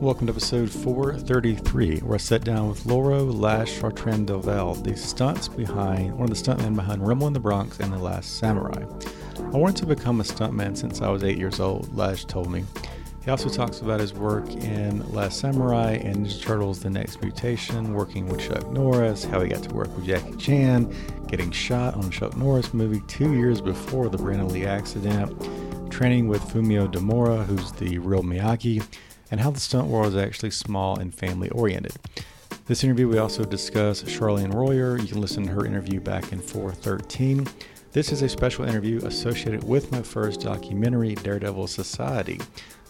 Welcome 0.00 0.28
to 0.28 0.32
episode 0.32 0.70
433, 0.70 1.98
where 2.02 2.14
I 2.14 2.18
sat 2.18 2.44
down 2.44 2.68
with 2.68 2.86
Lauro 2.86 3.24
Lash 3.24 3.80
Chartrand 3.80 4.26
Del 4.26 4.38
Valle, 4.38 4.76
the 4.76 4.96
stunts 4.96 5.48
behind 5.48 6.16
one 6.16 6.30
of 6.30 6.38
the 6.38 6.40
stuntmen 6.40 6.76
behind 6.76 7.04
Rumble 7.04 7.26
in 7.26 7.32
the 7.32 7.40
Bronx 7.40 7.80
and 7.80 7.92
The 7.92 7.98
Last 7.98 8.38
Samurai. 8.38 8.84
I 9.38 9.56
wanted 9.56 9.76
to 9.78 9.86
become 9.86 10.20
a 10.20 10.22
stuntman 10.22 10.76
since 10.76 11.02
I 11.02 11.08
was 11.08 11.24
eight 11.24 11.36
years 11.36 11.58
old, 11.58 11.92
Lash 11.96 12.26
told 12.26 12.48
me. 12.48 12.64
He 13.24 13.30
also 13.32 13.48
talks 13.48 13.80
about 13.80 13.98
his 13.98 14.14
work 14.14 14.48
in 14.48 15.04
Last 15.12 15.40
Samurai 15.40 15.94
and 15.94 16.24
Ninja 16.24 16.40
Turtles 16.40 16.78
The 16.78 16.90
Next 16.90 17.20
Mutation, 17.20 17.92
working 17.92 18.28
with 18.28 18.40
Chuck 18.40 18.70
Norris, 18.70 19.24
how 19.24 19.40
he 19.40 19.48
got 19.48 19.64
to 19.64 19.74
work 19.74 19.94
with 19.96 20.06
Jackie 20.06 20.36
Chan, 20.36 20.94
getting 21.26 21.50
shot 21.50 21.94
on 21.94 22.04
a 22.04 22.10
Chuck 22.10 22.36
Norris 22.36 22.72
movie 22.72 23.02
two 23.08 23.34
years 23.34 23.60
before 23.60 24.08
the 24.08 24.16
Brandon 24.16 24.48
Lee 24.48 24.64
accident, 24.64 25.90
training 25.90 26.28
with 26.28 26.40
Fumio 26.42 26.86
Demura, 26.86 27.44
who's 27.46 27.72
the 27.72 27.98
real 27.98 28.22
Miyagi, 28.22 28.80
and 29.30 29.40
how 29.40 29.50
the 29.50 29.60
stunt 29.60 29.88
world 29.88 30.08
is 30.08 30.16
actually 30.16 30.50
small 30.50 30.98
and 30.98 31.14
family 31.14 31.48
oriented. 31.50 31.92
This 32.66 32.84
interview, 32.84 33.08
we 33.08 33.18
also 33.18 33.44
discuss 33.44 34.02
Sharlene 34.02 34.52
Royer. 34.52 34.98
You 34.98 35.08
can 35.08 35.20
listen 35.20 35.46
to 35.46 35.52
her 35.52 35.64
interview 35.64 36.00
back 36.00 36.32
in 36.32 36.40
413. 36.40 37.46
This 37.92 38.12
is 38.12 38.20
a 38.20 38.28
special 38.28 38.66
interview 38.66 38.98
associated 39.06 39.64
with 39.64 39.90
my 39.90 40.02
first 40.02 40.42
documentary, 40.42 41.14
Daredevil 41.14 41.68
Society, 41.68 42.38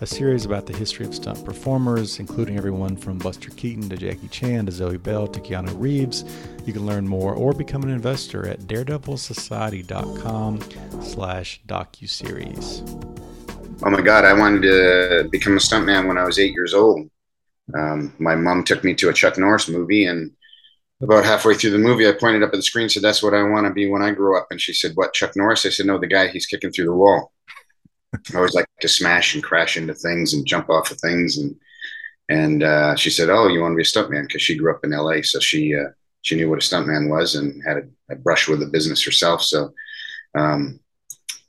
a 0.00 0.06
series 0.06 0.44
about 0.44 0.66
the 0.66 0.76
history 0.76 1.06
of 1.06 1.14
stunt 1.14 1.44
performers, 1.44 2.18
including 2.18 2.56
everyone 2.56 2.96
from 2.96 3.18
Buster 3.18 3.50
Keaton 3.50 3.88
to 3.90 3.96
Jackie 3.96 4.26
Chan 4.26 4.66
to 4.66 4.72
Zoe 4.72 4.96
Bell 4.96 5.28
to 5.28 5.38
Keanu 5.38 5.72
Reeves. 5.80 6.24
You 6.66 6.72
can 6.72 6.84
learn 6.84 7.06
more 7.06 7.32
or 7.32 7.52
become 7.52 7.84
an 7.84 7.90
investor 7.90 8.48
at 8.48 8.62
daredevilsociety.com 8.62 10.60
slash 11.02 11.60
docuseries. 11.68 13.17
Oh 13.80 13.90
my 13.90 14.00
God, 14.00 14.24
I 14.24 14.32
wanted 14.32 14.62
to 14.62 15.28
become 15.30 15.56
a 15.56 15.60
stuntman 15.60 16.08
when 16.08 16.18
I 16.18 16.24
was 16.24 16.38
eight 16.38 16.52
years 16.52 16.74
old. 16.74 17.08
Um, 17.76 18.12
my 18.18 18.34
mom 18.34 18.64
took 18.64 18.82
me 18.82 18.92
to 18.94 19.08
a 19.08 19.12
Chuck 19.12 19.38
Norris 19.38 19.68
movie, 19.68 20.06
and 20.06 20.32
about 21.00 21.24
halfway 21.24 21.54
through 21.54 21.70
the 21.70 21.78
movie, 21.78 22.08
I 22.08 22.12
pointed 22.12 22.42
up 22.42 22.52
at 22.52 22.56
the 22.56 22.62
screen 22.62 22.84
and 22.84 22.92
said, 22.92 23.04
That's 23.04 23.22
what 23.22 23.34
I 23.34 23.42
want 23.44 23.66
to 23.68 23.72
be 23.72 23.88
when 23.88 24.02
I 24.02 24.10
grow 24.10 24.36
up. 24.36 24.48
And 24.50 24.60
she 24.60 24.72
said, 24.72 24.92
What, 24.96 25.12
Chuck 25.14 25.36
Norris? 25.36 25.64
I 25.64 25.68
said, 25.68 25.86
No, 25.86 25.96
the 25.96 26.08
guy 26.08 26.26
he's 26.26 26.46
kicking 26.46 26.72
through 26.72 26.86
the 26.86 26.94
wall. 26.94 27.32
I 28.32 28.36
always 28.36 28.54
like 28.54 28.66
to 28.80 28.88
smash 28.88 29.34
and 29.34 29.44
crash 29.44 29.76
into 29.76 29.94
things 29.94 30.34
and 30.34 30.46
jump 30.46 30.70
off 30.70 30.90
of 30.90 30.98
things. 30.98 31.38
And 31.38 31.54
and 32.28 32.64
uh, 32.64 32.96
she 32.96 33.10
said, 33.10 33.30
Oh, 33.30 33.46
you 33.46 33.60
want 33.60 33.72
to 33.72 33.76
be 33.76 33.82
a 33.82 33.84
stuntman? 33.84 34.26
Because 34.26 34.42
she 34.42 34.58
grew 34.58 34.74
up 34.74 34.80
in 34.82 34.90
LA. 34.90 35.22
So 35.22 35.38
she, 35.38 35.74
uh, 35.76 35.90
she 36.22 36.34
knew 36.34 36.50
what 36.50 36.62
a 36.62 36.66
stuntman 36.66 37.08
was 37.08 37.36
and 37.36 37.62
had 37.64 37.76
a, 37.76 38.14
a 38.14 38.16
brush 38.16 38.48
with 38.48 38.58
the 38.58 38.66
business 38.66 39.04
herself. 39.04 39.42
So, 39.42 39.72
um, 40.34 40.80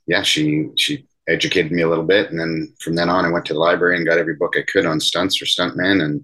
yeah, 0.05 0.22
she, 0.22 0.69
she 0.77 1.07
educated 1.30 1.72
me 1.72 1.83
a 1.83 1.88
little 1.88 2.03
bit. 2.03 2.31
And 2.31 2.39
then 2.39 2.73
from 2.81 2.95
then 2.95 3.09
on, 3.09 3.25
I 3.25 3.30
went 3.30 3.45
to 3.45 3.53
the 3.53 3.59
library 3.59 3.97
and 3.97 4.05
got 4.05 4.17
every 4.17 4.35
book 4.35 4.55
I 4.58 4.63
could 4.72 4.85
on 4.85 4.99
stunts 4.99 5.41
or 5.41 5.45
stuntmen 5.45 6.03
and 6.03 6.23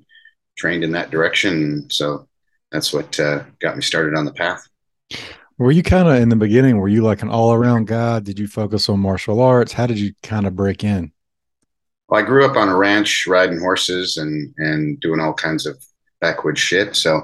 trained 0.57 0.83
in 0.83 0.91
that 0.93 1.11
direction. 1.11 1.89
So 1.89 2.27
that's 2.71 2.91
what 2.91 3.19
uh, 3.19 3.43
got 3.59 3.75
me 3.75 3.81
started 3.81 4.15
on 4.15 4.25
the 4.25 4.33
path. 4.33 4.67
Were 5.57 5.71
you 5.71 5.83
kind 5.83 6.09
of 6.09 6.15
in 6.15 6.29
the 6.29 6.35
beginning, 6.35 6.77
were 6.77 6.89
you 6.89 7.01
like 7.01 7.21
an 7.21 7.29
all 7.29 7.53
around 7.53 7.87
guy? 7.87 8.19
Did 8.19 8.39
you 8.39 8.47
focus 8.47 8.89
on 8.89 8.99
martial 8.99 9.41
arts? 9.41 9.71
How 9.71 9.87
did 9.87 9.99
you 9.99 10.13
kind 10.21 10.45
of 10.45 10.55
break 10.55 10.83
in? 10.83 11.13
Well, 12.09 12.21
I 12.21 12.25
grew 12.25 12.45
up 12.45 12.57
on 12.57 12.67
a 12.69 12.75
ranch 12.75 13.25
riding 13.27 13.59
horses 13.59 14.17
and, 14.17 14.53
and 14.57 14.99
doing 14.99 15.19
all 15.19 15.33
kinds 15.33 15.65
of 15.65 15.81
backwoods 16.19 16.59
shit. 16.59 16.95
So, 16.95 17.21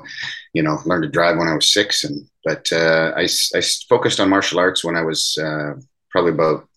you 0.53 0.64
know, 0.64 0.78
learned 0.86 1.03
to 1.03 1.09
drive 1.09 1.38
when 1.38 1.47
I 1.47 1.56
was 1.56 1.72
six. 1.72 2.03
And, 2.03 2.25
but 2.46 2.72
uh, 2.72 3.14
I, 3.18 3.28
I 3.56 3.62
focused 3.90 4.20
on 4.20 4.30
martial 4.30 4.59
arts 4.59 4.84
when 4.84 4.96
I 4.96 5.02
was 5.02 5.38
uh, 5.38 5.74
probably 6.09 6.31
about 6.31 6.68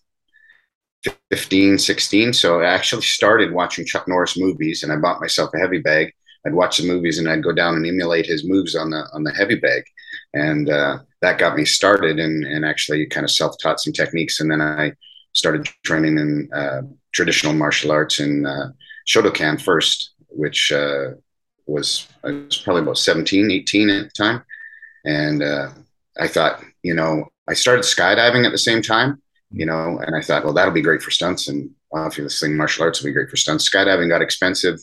15, 1.31 1.77
16. 1.77 2.33
So 2.33 2.61
I 2.61 2.65
actually 2.65 3.01
started 3.01 3.51
watching 3.51 3.85
Chuck 3.85 4.07
Norris 4.07 4.37
movies 4.37 4.83
and 4.83 4.91
I 4.91 4.97
bought 4.97 5.21
myself 5.21 5.51
a 5.53 5.59
heavy 5.59 5.79
bag. 5.79 6.13
I'd 6.45 6.53
watch 6.53 6.77
the 6.77 6.87
movies 6.87 7.17
and 7.17 7.27
I'd 7.27 7.43
go 7.43 7.51
down 7.51 7.75
and 7.75 7.85
emulate 7.85 8.25
his 8.25 8.47
moves 8.47 8.75
on 8.75 8.91
the 8.91 9.03
on 9.13 9.23
the 9.23 9.31
heavy 9.31 9.55
bag. 9.55 9.83
And 10.33 10.69
uh, 10.69 10.99
that 11.21 11.39
got 11.39 11.57
me 11.57 11.65
started 11.65 12.19
and, 12.19 12.45
and 12.45 12.65
actually 12.65 13.05
kind 13.07 13.23
of 13.23 13.31
self-taught 13.31 13.79
some 13.79 13.93
techniques. 13.93 14.39
And 14.39 14.51
then 14.51 14.61
I 14.61 14.93
started 15.33 15.67
training 15.83 16.17
in 16.17 16.49
uh, 16.53 16.81
traditional 17.13 17.53
martial 17.53 17.91
arts 17.91 18.19
in 18.19 18.45
uh, 18.45 18.71
Shotokan 19.07 19.59
first, 19.59 20.11
which 20.29 20.71
uh, 20.71 21.11
was, 21.65 22.07
I 22.23 22.31
was 22.31 22.57
probably 22.57 22.83
about 22.83 22.97
17, 22.97 23.49
18 23.49 23.89
at 23.89 24.03
the 24.05 24.09
time. 24.11 24.43
And 25.03 25.41
uh, 25.41 25.69
I 26.19 26.27
thought, 26.27 26.63
you 26.83 26.93
know, 26.93 27.25
I 27.47 27.53
started 27.53 27.83
skydiving 27.83 28.45
at 28.45 28.51
the 28.51 28.57
same 28.57 28.81
time 28.81 29.21
you 29.55 29.65
know, 29.65 29.99
and 30.05 30.15
I 30.15 30.21
thought, 30.21 30.43
well, 30.43 30.53
that'll 30.53 30.73
be 30.73 30.81
great 30.81 31.01
for 31.01 31.11
stunts, 31.11 31.47
and 31.47 31.71
obviously 31.93 32.49
martial 32.49 32.83
arts 32.83 32.99
will 32.99 33.09
be 33.09 33.13
great 33.13 33.29
for 33.29 33.37
stunts. 33.37 33.69
Skydiving 33.69 34.09
got 34.09 34.21
expensive, 34.21 34.79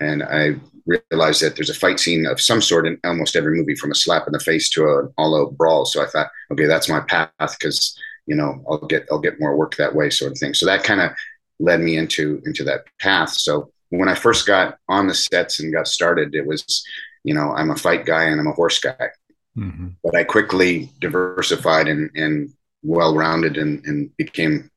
and 0.00 0.22
I 0.22 0.56
realized 0.86 1.42
that 1.42 1.56
there's 1.56 1.70
a 1.70 1.74
fight 1.74 1.98
scene 1.98 2.26
of 2.26 2.40
some 2.40 2.60
sort 2.60 2.86
in 2.86 2.98
almost 3.04 3.36
every 3.36 3.56
movie, 3.56 3.74
from 3.74 3.90
a 3.90 3.94
slap 3.94 4.26
in 4.26 4.32
the 4.32 4.40
face 4.40 4.68
to 4.70 4.84
an 4.84 5.14
all-out 5.16 5.56
brawl. 5.56 5.86
So 5.86 6.02
I 6.02 6.06
thought, 6.06 6.28
okay, 6.52 6.66
that's 6.66 6.88
my 6.88 7.00
path 7.00 7.30
because 7.58 7.98
you 8.26 8.36
know 8.36 8.62
I'll 8.68 8.86
get 8.86 9.06
I'll 9.10 9.20
get 9.20 9.40
more 9.40 9.56
work 9.56 9.76
that 9.76 9.94
way, 9.94 10.10
sort 10.10 10.32
of 10.32 10.38
thing. 10.38 10.54
So 10.54 10.66
that 10.66 10.84
kind 10.84 11.00
of 11.00 11.10
led 11.58 11.80
me 11.80 11.96
into 11.96 12.42
into 12.44 12.64
that 12.64 12.84
path. 13.00 13.30
So 13.30 13.70
when 13.88 14.08
I 14.08 14.14
first 14.14 14.46
got 14.46 14.78
on 14.88 15.06
the 15.06 15.14
sets 15.14 15.60
and 15.60 15.72
got 15.72 15.88
started, 15.88 16.34
it 16.34 16.46
was, 16.46 16.84
you 17.22 17.34
know, 17.34 17.52
I'm 17.52 17.70
a 17.70 17.76
fight 17.76 18.04
guy 18.04 18.24
and 18.24 18.40
I'm 18.40 18.48
a 18.48 18.52
horse 18.52 18.78
guy. 18.80 19.08
Mm-hmm. 19.56 19.88
But 20.02 20.16
I 20.16 20.24
quickly 20.24 20.90
diversified 21.00 21.88
and 21.88 22.10
and 22.14 22.52
well 22.84 23.16
rounded 23.16 23.56
and, 23.56 23.84
and 23.86 24.16
became 24.16 24.70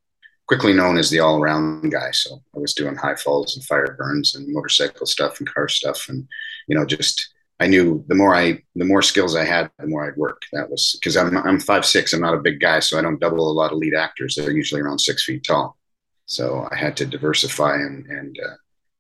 quickly 0.47 0.73
known 0.73 0.97
as 0.97 1.09
the 1.09 1.19
all 1.19 1.39
around 1.41 1.89
guy. 1.91 2.09
So 2.11 2.41
I 2.55 2.59
was 2.59 2.73
doing 2.73 2.95
high 2.95 3.15
falls 3.15 3.55
and 3.55 3.65
fire 3.65 3.95
burns 3.97 4.33
and 4.33 4.51
motorcycle 4.51 5.05
stuff 5.05 5.39
and 5.39 5.53
car 5.53 5.67
stuff. 5.67 6.07
And, 6.09 6.27
you 6.67 6.75
know, 6.75 6.85
just, 6.85 7.33
I 7.59 7.67
knew 7.67 8.05
the 8.07 8.15
more 8.15 8.33
I, 8.33 8.63
the 8.75 8.85
more 8.85 9.01
skills 9.01 9.35
I 9.35 9.43
had, 9.43 9.69
the 9.77 9.87
more 9.87 10.07
I'd 10.07 10.15
work. 10.17 10.43
That 10.53 10.69
was 10.69 10.97
because 10.99 11.17
I'm, 11.17 11.35
I'm 11.37 11.59
five, 11.59 11.85
six, 11.85 12.13
I'm 12.13 12.21
not 12.21 12.33
a 12.33 12.39
big 12.39 12.61
guy. 12.61 12.79
So 12.79 12.97
I 12.97 13.01
don't 13.01 13.19
double 13.19 13.51
a 13.51 13.59
lot 13.59 13.73
of 13.73 13.77
lead 13.77 13.93
actors. 13.93 14.35
They're 14.35 14.51
usually 14.51 14.81
around 14.81 14.99
six 14.99 15.25
feet 15.25 15.43
tall. 15.43 15.77
So 16.25 16.67
I 16.71 16.75
had 16.75 16.95
to 16.97 17.05
diversify 17.05 17.75
and, 17.75 18.05
and, 18.05 18.39
uh, 18.39 18.55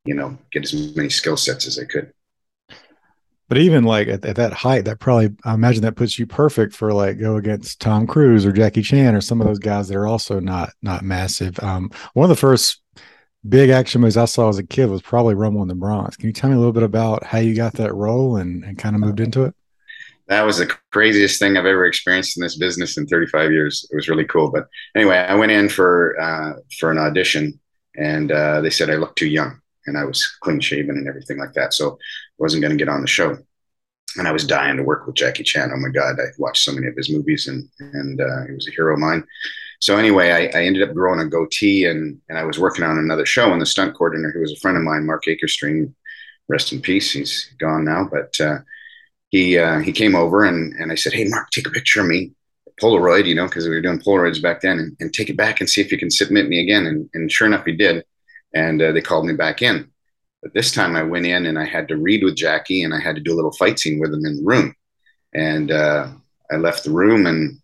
you 0.05 0.15
know, 0.15 0.37
get 0.51 0.63
as 0.63 0.95
many 0.95 1.09
skill 1.09 1.37
sets 1.37 1.65
as 1.67 1.79
I 1.79 1.85
could. 1.85 2.13
But 3.49 3.59
even 3.59 3.83
like 3.85 4.07
at, 4.07 4.25
at, 4.25 4.35
that 4.35 4.53
height, 4.53 4.85
that 4.85 4.99
probably 4.99 5.29
I 5.45 5.53
imagine 5.53 5.81
that 5.83 5.95
puts 5.95 6.19
you 6.19 6.25
perfect 6.25 6.75
for 6.75 6.93
like 6.93 7.19
go 7.19 7.37
against 7.37 7.79
Tom 7.79 8.05
Cruise 8.05 8.45
or 8.45 8.51
Jackie 8.51 8.81
Chan 8.81 9.15
or 9.15 9.21
some 9.21 9.39
of 9.39 9.47
those 9.47 9.59
guys 9.59 9.87
that 9.87 9.97
are 9.97 10.07
also 10.07 10.39
not 10.39 10.71
not 10.81 11.03
massive. 11.03 11.57
Um, 11.63 11.89
one 12.13 12.25
of 12.25 12.29
the 12.29 12.35
first 12.35 12.81
big 13.47 13.69
action 13.69 14.01
movies 14.01 14.17
I 14.17 14.25
saw 14.25 14.49
as 14.49 14.57
a 14.57 14.63
kid 14.63 14.89
was 14.89 15.01
probably 15.01 15.35
Rumble 15.35 15.61
in 15.61 15.67
the 15.67 15.75
Bronx. 15.75 16.17
Can 16.17 16.27
you 16.27 16.33
tell 16.33 16.49
me 16.49 16.55
a 16.55 16.59
little 16.59 16.73
bit 16.73 16.83
about 16.83 17.23
how 17.23 17.37
you 17.37 17.55
got 17.55 17.73
that 17.73 17.93
role 17.93 18.35
and, 18.35 18.63
and 18.63 18.77
kind 18.77 18.95
of 18.95 19.01
moved 19.01 19.19
into 19.19 19.43
it? 19.43 19.55
That 20.27 20.41
was 20.41 20.57
the 20.57 20.75
craziest 20.91 21.39
thing 21.39 21.55
I've 21.55 21.65
ever 21.65 21.85
experienced 21.85 22.35
in 22.35 22.43
this 22.43 22.57
business 22.57 22.97
in 22.97 23.07
35 23.07 23.51
years. 23.51 23.87
It 23.89 23.95
was 23.95 24.09
really 24.09 24.25
cool. 24.25 24.51
But 24.51 24.67
anyway, 24.93 25.17
I 25.17 25.35
went 25.35 25.53
in 25.53 25.69
for 25.69 26.19
uh, 26.19 26.53
for 26.79 26.91
an 26.91 26.97
audition, 26.97 27.57
and 27.95 28.29
uh, 28.31 28.59
they 28.59 28.69
said 28.69 28.89
I 28.89 28.95
looked 28.95 29.17
too 29.17 29.27
young 29.27 29.61
and 29.87 29.97
I 29.97 30.03
was 30.03 30.27
clean 30.41 30.59
shaven 30.59 30.97
and 30.97 31.07
everything 31.07 31.37
like 31.37 31.53
that. 31.53 31.73
So 31.73 31.97
wasn't 32.37 32.61
going 32.61 32.77
to 32.77 32.83
get 32.83 32.91
on 32.91 33.01
the 33.01 33.07
show. 33.07 33.37
And 34.17 34.27
I 34.27 34.31
was 34.31 34.45
dying 34.45 34.77
to 34.77 34.83
work 34.83 35.05
with 35.05 35.15
Jackie 35.15 35.43
Chan. 35.43 35.71
Oh 35.71 35.77
my 35.77 35.89
God, 35.89 36.19
I 36.19 36.25
watched 36.37 36.63
so 36.63 36.71
many 36.71 36.87
of 36.87 36.95
his 36.95 37.09
movies 37.09 37.47
and, 37.47 37.69
and 37.79 38.19
uh, 38.19 38.45
he 38.47 38.53
was 38.53 38.67
a 38.67 38.71
hero 38.71 38.93
of 38.93 38.99
mine. 38.99 39.23
So 39.79 39.97
anyway, 39.97 40.31
I, 40.31 40.57
I, 40.57 40.63
ended 40.63 40.87
up 40.87 40.95
growing 40.95 41.19
a 41.19 41.25
goatee 41.25 41.85
and, 41.85 42.19
and 42.29 42.37
I 42.37 42.43
was 42.45 42.57
working 42.57 42.83
on 42.83 42.97
another 42.97 43.27
show 43.27 43.51
and 43.51 43.61
the 43.61 43.65
stunt 43.65 43.95
coordinator, 43.95 44.31
who 44.31 44.39
was 44.39 44.53
a 44.53 44.59
friend 44.59 44.75
of 44.75 44.81
mine, 44.81 45.05
Marc 45.05 45.25
Akerstream, 45.25 45.93
rest 46.47 46.73
in 46.73 46.81
peace. 46.81 47.11
He's 47.11 47.53
gone 47.59 47.85
now, 47.85 48.09
but 48.11 48.41
uh, 48.41 48.59
he, 49.29 49.59
uh, 49.59 49.79
he 49.79 49.91
came 49.91 50.15
over 50.15 50.45
and, 50.45 50.73
and 50.73 50.91
I 50.91 50.95
said, 50.95 51.13
Hey, 51.13 51.25
Mark, 51.27 51.51
take 51.51 51.67
a 51.67 51.71
picture 51.71 52.01
of 52.01 52.07
me. 52.07 52.31
Polaroid, 52.81 53.25
you 53.25 53.35
know, 53.35 53.45
because 53.45 53.67
we 53.67 53.75
were 53.75 53.81
doing 53.81 53.99
Polaroids 53.99 54.41
back 54.41 54.61
then, 54.61 54.77
and, 54.77 54.95
and, 54.99 55.11
take 55.11 55.31
it 55.31 55.37
back 55.37 55.59
and 55.59 55.67
see 55.67 55.81
if 55.81 55.91
you 55.91 55.97
can 55.97 56.11
submit 56.11 56.47
me 56.47 56.61
again. 56.61 56.85
And, 56.85 57.09
and 57.15 57.31
sure 57.31 57.47
enough, 57.47 57.65
he 57.65 57.75
did 57.75 58.03
and 58.53 58.81
uh, 58.81 58.91
they 58.91 59.01
called 59.01 59.25
me 59.25 59.33
back 59.33 59.61
in. 59.61 59.91
But 60.41 60.53
this 60.53 60.71
time 60.71 60.95
I 60.95 61.03
went 61.03 61.25
in 61.25 61.45
and 61.45 61.57
I 61.57 61.65
had 61.65 61.87
to 61.87 61.97
read 61.97 62.23
with 62.23 62.35
Jackie 62.35 62.83
and 62.83 62.93
I 62.93 62.99
had 62.99 63.15
to 63.15 63.21
do 63.21 63.33
a 63.33 63.35
little 63.35 63.53
fight 63.53 63.79
scene 63.79 63.99
with 63.99 64.13
him 64.13 64.25
in 64.25 64.37
the 64.37 64.43
room. 64.43 64.75
And 65.33 65.71
uh, 65.71 66.09
I 66.51 66.55
left 66.55 66.83
the 66.83 66.91
room 66.91 67.25
and 67.25 67.59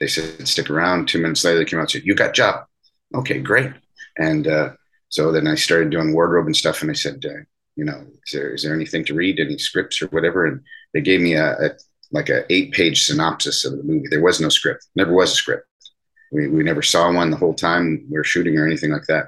they 0.00 0.08
said, 0.08 0.46
stick 0.46 0.70
around. 0.70 1.08
Two 1.08 1.20
minutes 1.20 1.44
later, 1.44 1.58
they 1.58 1.64
came 1.64 1.78
out 1.78 1.82
and 1.82 1.90
said, 1.90 2.02
you 2.04 2.14
got 2.14 2.34
job. 2.34 2.64
Okay, 3.14 3.38
great. 3.38 3.72
And 4.18 4.46
uh, 4.46 4.70
so 5.08 5.32
then 5.32 5.46
I 5.46 5.54
started 5.54 5.90
doing 5.90 6.12
wardrobe 6.12 6.46
and 6.46 6.56
stuff. 6.56 6.82
And 6.82 6.90
I 6.90 6.94
said, 6.94 7.24
uh, 7.24 7.42
you 7.76 7.84
know, 7.84 8.04
is 8.26 8.32
there 8.32 8.50
is 8.50 8.62
there 8.64 8.74
anything 8.74 9.04
to 9.04 9.14
read, 9.14 9.38
any 9.38 9.56
scripts 9.56 10.02
or 10.02 10.08
whatever? 10.08 10.46
And 10.46 10.60
they 10.92 11.00
gave 11.00 11.20
me 11.20 11.34
a, 11.34 11.52
a 11.52 11.70
like 12.10 12.28
a 12.28 12.50
eight 12.52 12.72
page 12.72 13.06
synopsis 13.06 13.64
of 13.64 13.76
the 13.76 13.84
movie. 13.84 14.08
There 14.10 14.20
was 14.20 14.40
no 14.40 14.48
script, 14.48 14.86
never 14.96 15.14
was 15.14 15.32
a 15.32 15.36
script. 15.36 15.64
We 16.32 16.48
we 16.48 16.64
never 16.64 16.82
saw 16.82 17.12
one 17.12 17.30
the 17.30 17.36
whole 17.36 17.54
time 17.54 18.04
we 18.10 18.18
were 18.18 18.24
shooting 18.24 18.58
or 18.58 18.66
anything 18.66 18.90
like 18.90 19.06
that. 19.06 19.26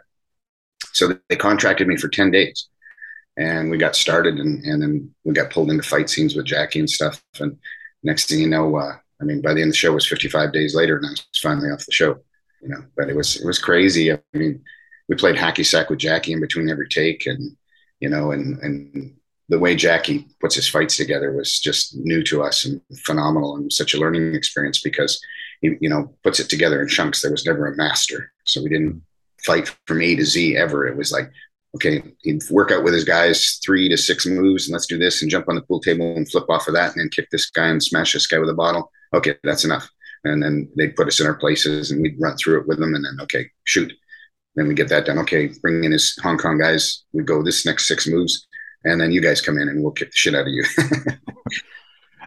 So 0.92 1.16
they 1.28 1.36
contracted 1.36 1.86
me 1.86 1.96
for 1.96 2.08
ten 2.08 2.32
days, 2.32 2.68
and 3.40 3.70
we 3.70 3.78
got 3.78 3.96
started, 3.96 4.38
and 4.38 4.62
and 4.64 4.82
then 4.82 5.14
we 5.24 5.32
got 5.32 5.50
pulled 5.50 5.70
into 5.70 5.82
fight 5.82 6.10
scenes 6.10 6.36
with 6.36 6.46
Jackie 6.46 6.78
and 6.78 6.90
stuff. 6.90 7.22
And 7.40 7.56
next 8.02 8.28
thing 8.28 8.40
you 8.40 8.48
know, 8.48 8.76
uh, 8.76 8.96
I 9.20 9.24
mean, 9.24 9.40
by 9.40 9.54
the 9.54 9.62
end 9.62 9.70
of 9.70 9.72
the 9.72 9.78
show 9.78 9.92
was 9.92 10.06
55 10.06 10.52
days 10.52 10.74
later, 10.74 10.96
and 10.96 11.06
I 11.06 11.10
was 11.10 11.26
finally 11.42 11.70
off 11.70 11.86
the 11.86 11.92
show. 11.92 12.18
You 12.60 12.68
know, 12.68 12.84
but 12.96 13.08
it 13.08 13.16
was 13.16 13.40
it 13.40 13.46
was 13.46 13.58
crazy. 13.58 14.12
I 14.12 14.20
mean, 14.34 14.62
we 15.08 15.16
played 15.16 15.36
hacky 15.36 15.64
sack 15.64 15.88
with 15.88 15.98
Jackie 15.98 16.34
in 16.34 16.40
between 16.40 16.68
every 16.68 16.88
take, 16.88 17.26
and 17.26 17.56
you 18.00 18.10
know, 18.10 18.32
and 18.32 18.58
and 18.58 19.16
the 19.48 19.58
way 19.58 19.74
Jackie 19.74 20.28
puts 20.40 20.54
his 20.54 20.68
fights 20.68 20.98
together 20.98 21.32
was 21.32 21.58
just 21.58 21.96
new 21.96 22.22
to 22.24 22.42
us 22.42 22.66
and 22.66 22.82
phenomenal, 23.04 23.56
and 23.56 23.72
such 23.72 23.94
a 23.94 23.98
learning 23.98 24.34
experience 24.34 24.82
because 24.82 25.18
he 25.62 25.76
you 25.80 25.88
know 25.88 26.14
puts 26.22 26.40
it 26.40 26.50
together 26.50 26.82
in 26.82 26.88
chunks. 26.88 27.22
There 27.22 27.32
was 27.32 27.46
never 27.46 27.66
a 27.66 27.76
master, 27.76 28.32
so 28.44 28.62
we 28.62 28.68
didn't 28.68 29.02
fight 29.46 29.74
from 29.86 30.02
A 30.02 30.14
to 30.16 30.26
Z 30.26 30.58
ever. 30.58 30.86
It 30.86 30.98
was 30.98 31.10
like 31.10 31.32
okay, 31.76 32.02
he'd 32.22 32.42
work 32.50 32.70
out 32.72 32.84
with 32.84 32.94
his 32.94 33.04
guys 33.04 33.60
three 33.64 33.88
to 33.88 33.96
six 33.96 34.26
moves, 34.26 34.66
and 34.66 34.72
let's 34.72 34.86
do 34.86 34.98
this, 34.98 35.22
and 35.22 35.30
jump 35.30 35.48
on 35.48 35.54
the 35.54 35.62
pool 35.62 35.80
table 35.80 36.16
and 36.16 36.30
flip 36.30 36.48
off 36.48 36.68
of 36.68 36.74
that, 36.74 36.92
and 36.92 37.00
then 37.00 37.08
kick 37.08 37.28
this 37.30 37.50
guy 37.50 37.68
and 37.68 37.82
smash 37.82 38.12
this 38.12 38.26
guy 38.26 38.38
with 38.38 38.48
a 38.48 38.54
bottle. 38.54 38.90
Okay, 39.14 39.36
that's 39.42 39.64
enough 39.64 39.88
and 40.24 40.42
then 40.42 40.68
they'd 40.76 40.96
put 40.96 41.08
us 41.08 41.20
in 41.20 41.26
our 41.26 41.34
places 41.34 41.90
and 41.90 42.02
we'd 42.02 42.20
run 42.20 42.36
through 42.36 42.60
it 42.60 42.68
with 42.68 42.78
them 42.78 42.94
and 42.94 43.04
then 43.04 43.18
okay 43.20 43.48
shoot 43.64 43.92
then 44.56 44.68
we 44.68 44.74
get 44.74 44.88
that 44.88 45.06
done 45.06 45.18
okay 45.18 45.50
bring 45.62 45.84
in 45.84 45.92
his 45.92 46.18
hong 46.22 46.38
kong 46.38 46.58
guys 46.58 47.04
we 47.12 47.22
go 47.22 47.42
this 47.42 47.64
next 47.64 47.88
six 47.88 48.06
moves 48.06 48.46
and 48.84 49.00
then 49.00 49.12
you 49.12 49.20
guys 49.20 49.40
come 49.40 49.58
in 49.58 49.68
and 49.68 49.82
we'll 49.82 49.92
kick 49.92 50.10
the 50.10 50.16
shit 50.16 50.34
out 50.34 50.46
of 50.46 50.48
you 50.48 50.64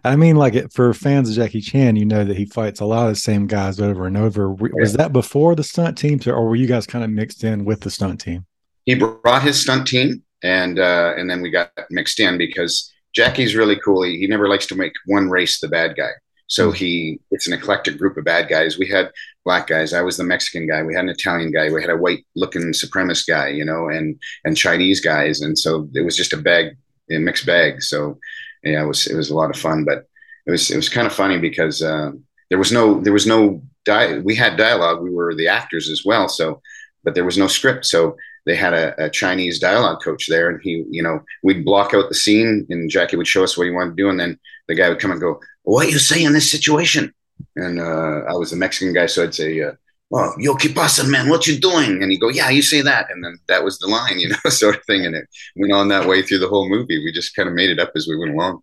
I 0.05 0.17
mean, 0.17 0.35
like 0.35 0.69
for 0.73 0.93
fans 0.93 1.29
of 1.29 1.35
Jackie 1.37 1.61
Chan, 1.61 1.95
you 1.95 2.03
know 2.03 2.25
that 2.25 2.35
he 2.35 2.45
fights 2.45 2.81
a 2.81 2.85
lot 2.85 3.05
of 3.05 3.13
the 3.13 3.19
same 3.19 3.47
guys 3.47 3.79
over 3.79 4.05
and 4.05 4.17
over. 4.17 4.51
Was 4.51 4.91
yeah. 4.91 4.97
that 4.97 5.13
before 5.13 5.55
the 5.55 5.63
stunt 5.63 5.97
team, 5.97 6.19
or 6.27 6.45
were 6.45 6.57
you 6.57 6.67
guys 6.67 6.85
kind 6.85 7.05
of 7.05 7.09
mixed 7.09 7.45
in 7.45 7.63
with 7.63 7.79
the 7.79 7.89
stunt 7.89 8.19
team? 8.19 8.45
He 8.85 8.95
brought 8.95 9.43
his 9.43 9.61
stunt 9.61 9.87
team, 9.87 10.23
and 10.43 10.79
uh, 10.79 11.13
and 11.17 11.29
then 11.29 11.41
we 11.41 11.49
got 11.49 11.71
mixed 11.89 12.19
in 12.19 12.37
because 12.37 12.91
Jackie's 13.13 13.55
really 13.55 13.79
cool. 13.83 14.03
He, 14.03 14.19
he 14.19 14.27
never 14.27 14.47
likes 14.47 14.67
to 14.67 14.75
make 14.75 14.93
one 15.05 15.29
race 15.29 15.59
the 15.59 15.67
bad 15.67 15.95
guy. 15.95 16.11
So 16.47 16.69
hmm. 16.69 16.75
he, 16.75 17.19
it's 17.31 17.47
an 17.47 17.53
eclectic 17.53 17.97
group 17.97 18.17
of 18.17 18.25
bad 18.25 18.49
guys. 18.49 18.77
We 18.77 18.87
had 18.87 19.11
black 19.45 19.67
guys. 19.67 19.93
I 19.93 20.01
was 20.01 20.17
the 20.17 20.23
Mexican 20.23 20.67
guy. 20.67 20.83
We 20.83 20.93
had 20.93 21.03
an 21.03 21.09
Italian 21.09 21.51
guy. 21.51 21.71
We 21.71 21.81
had 21.81 21.89
a 21.89 21.97
white 21.97 22.25
looking 22.35 22.71
supremacist 22.73 23.27
guy, 23.27 23.49
you 23.49 23.65
know, 23.65 23.89
and, 23.89 24.19
and 24.45 24.55
Chinese 24.55 25.01
guys. 25.01 25.41
And 25.41 25.57
so 25.57 25.89
it 25.93 26.01
was 26.01 26.15
just 26.15 26.33
a 26.33 26.37
bag, 26.37 26.77
a 27.11 27.17
mixed 27.17 27.45
bag. 27.45 27.81
So 27.81 28.19
yeah, 28.63 28.83
it 28.83 28.87
was, 28.87 29.07
it 29.07 29.15
was 29.15 29.29
a 29.29 29.35
lot 29.35 29.49
of 29.49 29.57
fun, 29.57 29.83
but 29.83 30.07
it 30.45 30.51
was, 30.51 30.71
it 30.71 30.75
was 30.75 30.89
kind 30.89 31.07
of 31.07 31.13
funny 31.13 31.39
because, 31.39 31.81
uh, 31.81 32.11
there 32.49 32.59
was 32.59 32.71
no, 32.71 33.01
there 33.01 33.13
was 33.13 33.27
no, 33.27 33.63
di- 33.83 34.19
we 34.19 34.35
had 34.35 34.57
dialogue. 34.57 35.01
We 35.01 35.09
were 35.09 35.35
the 35.35 35.47
actors 35.47 35.89
as 35.89 36.03
well. 36.05 36.29
So, 36.29 36.61
but 37.03 37.15
there 37.15 37.25
was 37.25 37.37
no 37.37 37.47
script. 37.47 37.85
So 37.85 38.15
they 38.45 38.55
had 38.55 38.73
a, 38.73 39.05
a, 39.05 39.09
Chinese 39.09 39.59
dialogue 39.59 40.01
coach 40.01 40.27
there, 40.27 40.49
and 40.49 40.59
he, 40.61 40.83
you 40.89 41.01
know, 41.01 41.19
we'd 41.43 41.65
block 41.65 41.93
out 41.93 42.09
the 42.09 42.15
scene, 42.15 42.65
and 42.69 42.89
Jackie 42.89 43.15
would 43.15 43.27
show 43.27 43.43
us 43.43 43.57
what 43.57 43.65
he 43.65 43.71
wanted 43.71 43.91
to 43.91 43.95
do, 43.95 44.09
and 44.09 44.19
then 44.19 44.39
the 44.67 44.75
guy 44.75 44.89
would 44.89 44.99
come 44.99 45.11
and 45.11 45.21
go, 45.21 45.39
"What 45.63 45.91
you 45.91 45.99
say 45.99 46.23
in 46.23 46.33
this 46.33 46.51
situation?" 46.51 47.13
And 47.55 47.79
uh, 47.79 48.23
I 48.27 48.33
was 48.33 48.51
a 48.51 48.57
Mexican 48.57 48.93
guy, 48.93 49.05
so 49.05 49.23
I'd 49.23 49.35
say, 49.35 49.61
uh, 49.61 49.73
"Well, 50.09 50.35
yo, 50.37 50.55
qué 50.55 50.73
pasa, 50.73 51.05
man? 51.05 51.29
What 51.29 51.47
you 51.47 51.59
doing?" 51.59 52.01
And 52.03 52.11
he'd 52.11 52.19
go, 52.19 52.29
"Yeah, 52.29 52.49
you 52.49 52.61
say 52.61 52.81
that," 52.81 53.09
and 53.09 53.23
then 53.23 53.37
that 53.47 53.63
was 53.63 53.79
the 53.79 53.87
line, 53.87 54.19
you 54.19 54.29
know, 54.29 54.49
sort 54.49 54.75
of 54.75 54.83
thing, 54.85 55.05
and 55.05 55.15
it 55.15 55.27
went 55.55 55.73
on 55.73 55.87
that 55.89 56.07
way 56.07 56.21
through 56.21 56.39
the 56.39 56.49
whole 56.49 56.69
movie. 56.69 56.99
We 57.03 57.11
just 57.11 57.35
kind 57.35 57.47
of 57.47 57.55
made 57.55 57.69
it 57.69 57.79
up 57.79 57.91
as 57.95 58.07
we 58.07 58.17
went 58.17 58.33
along. 58.33 58.61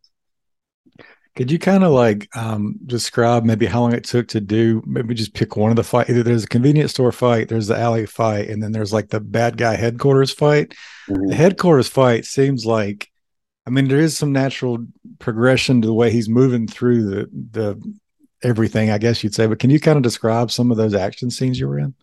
Could 1.36 1.50
you 1.50 1.58
kind 1.58 1.84
of 1.84 1.92
like 1.92 2.28
um, 2.36 2.78
describe 2.84 3.44
maybe 3.44 3.66
how 3.66 3.82
long 3.82 3.94
it 3.94 4.04
took 4.04 4.28
to 4.28 4.40
do? 4.40 4.82
Maybe 4.84 5.14
just 5.14 5.32
pick 5.32 5.56
one 5.56 5.70
of 5.70 5.76
the 5.76 5.84
fight. 5.84 6.10
Either 6.10 6.22
there's 6.22 6.44
a 6.44 6.48
convenience 6.48 6.90
store 6.90 7.12
fight, 7.12 7.48
there's 7.48 7.68
the 7.68 7.78
alley 7.78 8.04
fight, 8.06 8.48
and 8.48 8.62
then 8.62 8.72
there's 8.72 8.92
like 8.92 9.08
the 9.08 9.20
bad 9.20 9.56
guy 9.56 9.76
headquarters 9.76 10.32
fight. 10.32 10.74
Mm-hmm. 11.08 11.28
The 11.28 11.34
headquarters 11.34 11.88
fight 11.88 12.24
seems 12.24 12.66
like, 12.66 13.10
I 13.66 13.70
mean, 13.70 13.88
there 13.88 14.00
is 14.00 14.16
some 14.16 14.32
natural 14.32 14.78
progression 15.20 15.80
to 15.82 15.86
the 15.86 15.94
way 15.94 16.10
he's 16.10 16.28
moving 16.28 16.66
through 16.66 17.08
the 17.08 17.30
the 17.52 17.94
everything. 18.42 18.90
I 18.90 18.98
guess 18.98 19.22
you'd 19.22 19.34
say, 19.34 19.46
but 19.46 19.60
can 19.60 19.70
you 19.70 19.78
kind 19.78 19.96
of 19.96 20.02
describe 20.02 20.50
some 20.50 20.70
of 20.70 20.76
those 20.76 20.94
action 20.94 21.30
scenes 21.30 21.60
you 21.60 21.68
were 21.68 21.78
in? 21.78 21.94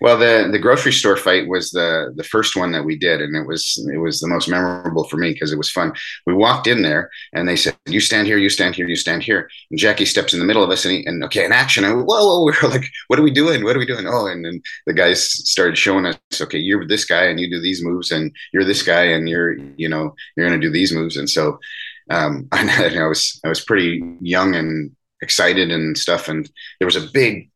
Well, 0.00 0.18
the 0.18 0.48
the 0.50 0.58
grocery 0.58 0.92
store 0.92 1.16
fight 1.16 1.48
was 1.48 1.70
the 1.70 2.12
the 2.16 2.24
first 2.24 2.56
one 2.56 2.72
that 2.72 2.84
we 2.84 2.96
did, 2.96 3.20
and 3.20 3.36
it 3.36 3.46
was 3.46 3.84
it 3.92 3.98
was 3.98 4.20
the 4.20 4.28
most 4.28 4.48
memorable 4.48 5.04
for 5.04 5.16
me 5.16 5.32
because 5.32 5.52
it 5.52 5.58
was 5.58 5.70
fun. 5.70 5.92
We 6.26 6.34
walked 6.34 6.66
in 6.66 6.82
there, 6.82 7.10
and 7.32 7.48
they 7.48 7.56
said, 7.56 7.76
"You 7.86 8.00
stand 8.00 8.26
here, 8.26 8.38
you 8.38 8.48
stand 8.48 8.74
here, 8.74 8.88
you 8.88 8.96
stand 8.96 9.22
here." 9.22 9.48
And 9.70 9.78
Jackie 9.78 10.04
steps 10.04 10.32
in 10.32 10.40
the 10.40 10.46
middle 10.46 10.62
of 10.62 10.70
us, 10.70 10.84
and, 10.84 10.94
he, 10.94 11.06
and 11.06 11.22
okay, 11.24 11.44
in 11.44 11.52
action. 11.52 11.84
And 11.84 12.06
whoa, 12.06 12.26
whoa, 12.26 12.44
we 12.46 12.52
are 12.52 12.70
like, 12.70 12.84
"What 13.08 13.18
are 13.18 13.22
we 13.22 13.30
doing? 13.30 13.64
What 13.64 13.76
are 13.76 13.78
we 13.78 13.86
doing?" 13.86 14.06
Oh, 14.06 14.26
and 14.26 14.44
then 14.44 14.62
the 14.86 14.94
guys 14.94 15.22
started 15.48 15.76
showing 15.76 16.06
us, 16.06 16.16
"Okay, 16.40 16.58
you're 16.58 16.86
this 16.86 17.04
guy, 17.04 17.24
and 17.24 17.38
you 17.38 17.50
do 17.50 17.60
these 17.60 17.84
moves, 17.84 18.10
and 18.10 18.34
you're 18.52 18.64
this 18.64 18.82
guy, 18.82 19.04
and 19.04 19.28
you're 19.28 19.56
you 19.76 19.88
know 19.88 20.14
you're 20.36 20.48
going 20.48 20.60
to 20.60 20.66
do 20.66 20.72
these 20.72 20.92
moves." 20.92 21.16
And 21.16 21.28
so 21.28 21.58
um, 22.10 22.48
I, 22.52 22.96
I 22.98 23.06
was 23.06 23.40
I 23.44 23.48
was 23.48 23.64
pretty 23.64 24.02
young 24.20 24.54
and 24.54 24.94
excited 25.22 25.70
and 25.70 25.96
stuff, 25.96 26.28
and 26.28 26.50
there 26.78 26.86
was 26.86 26.96
a 26.96 27.10
big 27.12 27.50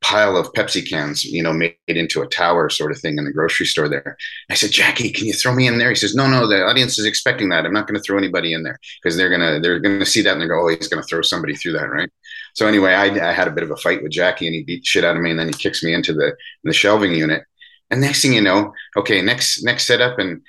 pile 0.00 0.36
of 0.36 0.52
Pepsi 0.52 0.88
cans, 0.88 1.24
you 1.24 1.42
know, 1.42 1.52
made 1.52 1.76
into 1.86 2.22
a 2.22 2.26
tower 2.26 2.70
sort 2.70 2.92
of 2.92 2.98
thing 2.98 3.18
in 3.18 3.24
the 3.24 3.32
grocery 3.32 3.66
store 3.66 3.88
there. 3.88 4.16
I 4.48 4.54
said, 4.54 4.70
Jackie, 4.70 5.10
can 5.10 5.26
you 5.26 5.32
throw 5.32 5.52
me 5.52 5.66
in 5.66 5.78
there? 5.78 5.88
He 5.88 5.96
says, 5.96 6.14
No, 6.14 6.26
no, 6.28 6.46
the 6.46 6.64
audience 6.64 6.98
is 6.98 7.04
expecting 7.04 7.48
that. 7.48 7.66
I'm 7.66 7.72
not 7.72 7.86
going 7.86 7.96
to 7.96 8.02
throw 8.02 8.18
anybody 8.18 8.52
in 8.52 8.62
there 8.62 8.78
because 9.02 9.16
they're 9.16 9.30
gonna 9.30 9.60
they're 9.60 9.80
gonna 9.80 10.06
see 10.06 10.22
that 10.22 10.32
and 10.32 10.42
they 10.42 10.46
go, 10.46 10.60
Oh, 10.62 10.68
he's 10.68 10.88
gonna 10.88 11.02
throw 11.02 11.22
somebody 11.22 11.56
through 11.56 11.72
that, 11.72 11.90
right? 11.90 12.10
So 12.54 12.66
anyway, 12.66 12.94
I, 12.94 13.30
I 13.30 13.32
had 13.32 13.48
a 13.48 13.52
bit 13.52 13.64
of 13.64 13.70
a 13.70 13.76
fight 13.76 14.02
with 14.02 14.12
Jackie 14.12 14.46
and 14.46 14.54
he 14.54 14.62
beat 14.62 14.86
shit 14.86 15.04
out 15.04 15.16
of 15.16 15.22
me 15.22 15.30
and 15.30 15.38
then 15.38 15.48
he 15.48 15.52
kicks 15.52 15.82
me 15.82 15.92
into 15.92 16.12
the 16.12 16.36
the 16.64 16.72
shelving 16.72 17.14
unit. 17.14 17.44
And 17.90 18.00
next 18.00 18.22
thing 18.22 18.34
you 18.34 18.42
know, 18.42 18.74
okay, 18.96 19.22
next 19.22 19.64
next 19.64 19.86
setup 19.86 20.18
and 20.18 20.42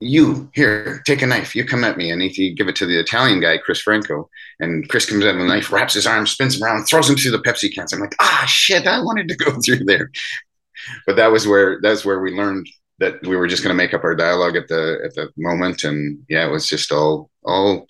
you 0.00 0.50
here 0.54 1.02
take 1.06 1.22
a 1.22 1.26
knife. 1.26 1.56
You 1.56 1.64
come 1.64 1.84
at 1.84 1.96
me 1.96 2.10
and 2.10 2.22
if 2.22 2.36
you 2.36 2.54
give 2.54 2.68
it 2.68 2.76
to 2.76 2.86
the 2.86 2.98
italian 2.98 3.40
guy 3.40 3.56
chris 3.58 3.80
franco 3.80 4.28
and 4.60 4.86
chris 4.88 5.06
comes 5.06 5.24
out 5.24 5.36
with 5.36 5.44
a 5.44 5.48
knife 5.48 5.72
wraps 5.72 5.94
his 5.94 6.06
arm 6.06 6.26
spins 6.26 6.56
him 6.56 6.64
around 6.64 6.84
throws 6.84 7.08
him 7.08 7.16
through 7.16 7.30
the 7.30 7.38
pepsi 7.38 7.74
cans. 7.74 7.92
I'm 7.92 8.00
like 8.00 8.14
ah 8.20 8.44
shit 8.46 8.86
i 8.86 9.00
wanted 9.00 9.28
to 9.28 9.36
go 9.36 9.58
through 9.64 9.84
there. 9.84 10.10
But 11.06 11.16
that 11.16 11.32
was 11.32 11.46
where 11.46 11.80
that's 11.80 12.04
where 12.04 12.20
we 12.20 12.32
learned 12.32 12.68
that 12.98 13.20
we 13.26 13.36
were 13.36 13.46
just 13.46 13.62
going 13.62 13.74
to 13.74 13.82
make 13.82 13.92
up 13.92 14.04
our 14.04 14.14
dialogue 14.14 14.56
at 14.56 14.68
the 14.68 14.98
at 15.04 15.14
the 15.14 15.30
moment 15.36 15.84
and 15.84 16.24
yeah 16.28 16.46
it 16.46 16.50
was 16.50 16.66
just 16.66 16.92
all 16.92 17.30
all 17.44 17.86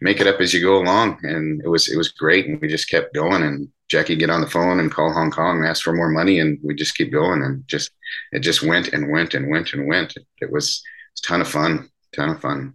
make 0.00 0.20
it 0.20 0.26
up 0.26 0.40
as 0.40 0.52
you 0.52 0.60
go 0.60 0.76
along. 0.78 1.18
And 1.22 1.60
it 1.64 1.68
was 1.68 1.88
it 1.88 1.96
was 1.96 2.10
great 2.10 2.46
and 2.46 2.60
we 2.60 2.68
just 2.68 2.88
kept 2.88 3.14
going 3.14 3.42
and 3.42 3.68
jackie 3.88 4.16
get 4.16 4.30
on 4.30 4.42
the 4.42 4.46
phone 4.46 4.80
and 4.80 4.92
call 4.92 5.12
hong 5.12 5.30
kong 5.30 5.58
and 5.58 5.66
ask 5.66 5.82
for 5.82 5.94
more 5.94 6.10
money 6.10 6.40
and 6.40 6.58
we 6.62 6.74
just 6.74 6.94
keep 6.94 7.10
going 7.10 7.42
and 7.42 7.66
just 7.66 7.90
it 8.32 8.40
just 8.40 8.62
went 8.62 8.88
and 8.88 9.10
went 9.10 9.34
and 9.34 9.50
went 9.50 9.72
and 9.72 9.88
went. 9.88 10.14
It 10.40 10.52
was 10.52 10.82
it's 11.18 11.26
ton 11.26 11.40
of 11.40 11.48
fun, 11.48 11.90
ton 12.14 12.30
of 12.30 12.40
fun. 12.40 12.74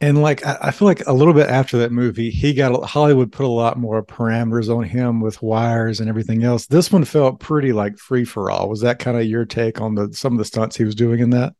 And 0.00 0.22
like 0.22 0.44
I 0.46 0.70
feel 0.70 0.88
like 0.88 1.06
a 1.06 1.12
little 1.12 1.34
bit 1.34 1.48
after 1.50 1.78
that 1.78 1.92
movie, 1.92 2.30
he 2.30 2.54
got 2.54 2.84
Hollywood 2.84 3.30
put 3.30 3.44
a 3.44 3.48
lot 3.48 3.76
more 3.76 4.02
parameters 4.02 4.74
on 4.74 4.84
him 4.84 5.20
with 5.20 5.42
wires 5.42 6.00
and 6.00 6.08
everything 6.08 6.42
else. 6.42 6.66
This 6.66 6.90
one 6.90 7.04
felt 7.04 7.38
pretty 7.38 7.72
like 7.74 7.98
free 7.98 8.24
for 8.24 8.50
all. 8.50 8.68
Was 8.68 8.80
that 8.80 8.98
kind 8.98 9.18
of 9.18 9.26
your 9.26 9.44
take 9.44 9.80
on 9.80 9.94
the 9.94 10.12
some 10.14 10.32
of 10.32 10.38
the 10.38 10.46
stunts 10.46 10.76
he 10.76 10.84
was 10.84 10.94
doing 10.94 11.20
in 11.20 11.30
that? 11.30 11.54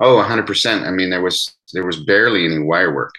Oh, 0.00 0.20
hundred 0.22 0.46
percent. 0.46 0.84
I 0.84 0.90
mean, 0.90 1.08
there 1.08 1.22
was 1.22 1.56
there 1.72 1.86
was 1.86 2.04
barely 2.04 2.44
any 2.44 2.58
wire 2.58 2.94
work. 2.94 3.14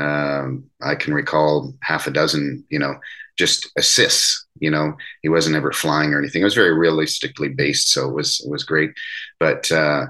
Um, 0.00 0.64
I 0.80 0.94
can 0.94 1.12
recall 1.12 1.74
half 1.82 2.06
a 2.06 2.10
dozen, 2.10 2.64
you 2.70 2.78
know, 2.78 2.94
just 3.36 3.70
assists. 3.76 4.46
You 4.58 4.70
know, 4.70 4.94
he 5.20 5.28
wasn't 5.28 5.56
ever 5.56 5.70
flying 5.70 6.14
or 6.14 6.18
anything. 6.18 6.40
It 6.40 6.46
was 6.46 6.54
very 6.54 6.72
realistically 6.72 7.50
based, 7.50 7.92
so 7.92 8.08
it 8.08 8.14
was 8.14 8.40
it 8.42 8.50
was 8.50 8.64
great. 8.64 8.92
But 9.38 9.70
uh, 9.70 10.06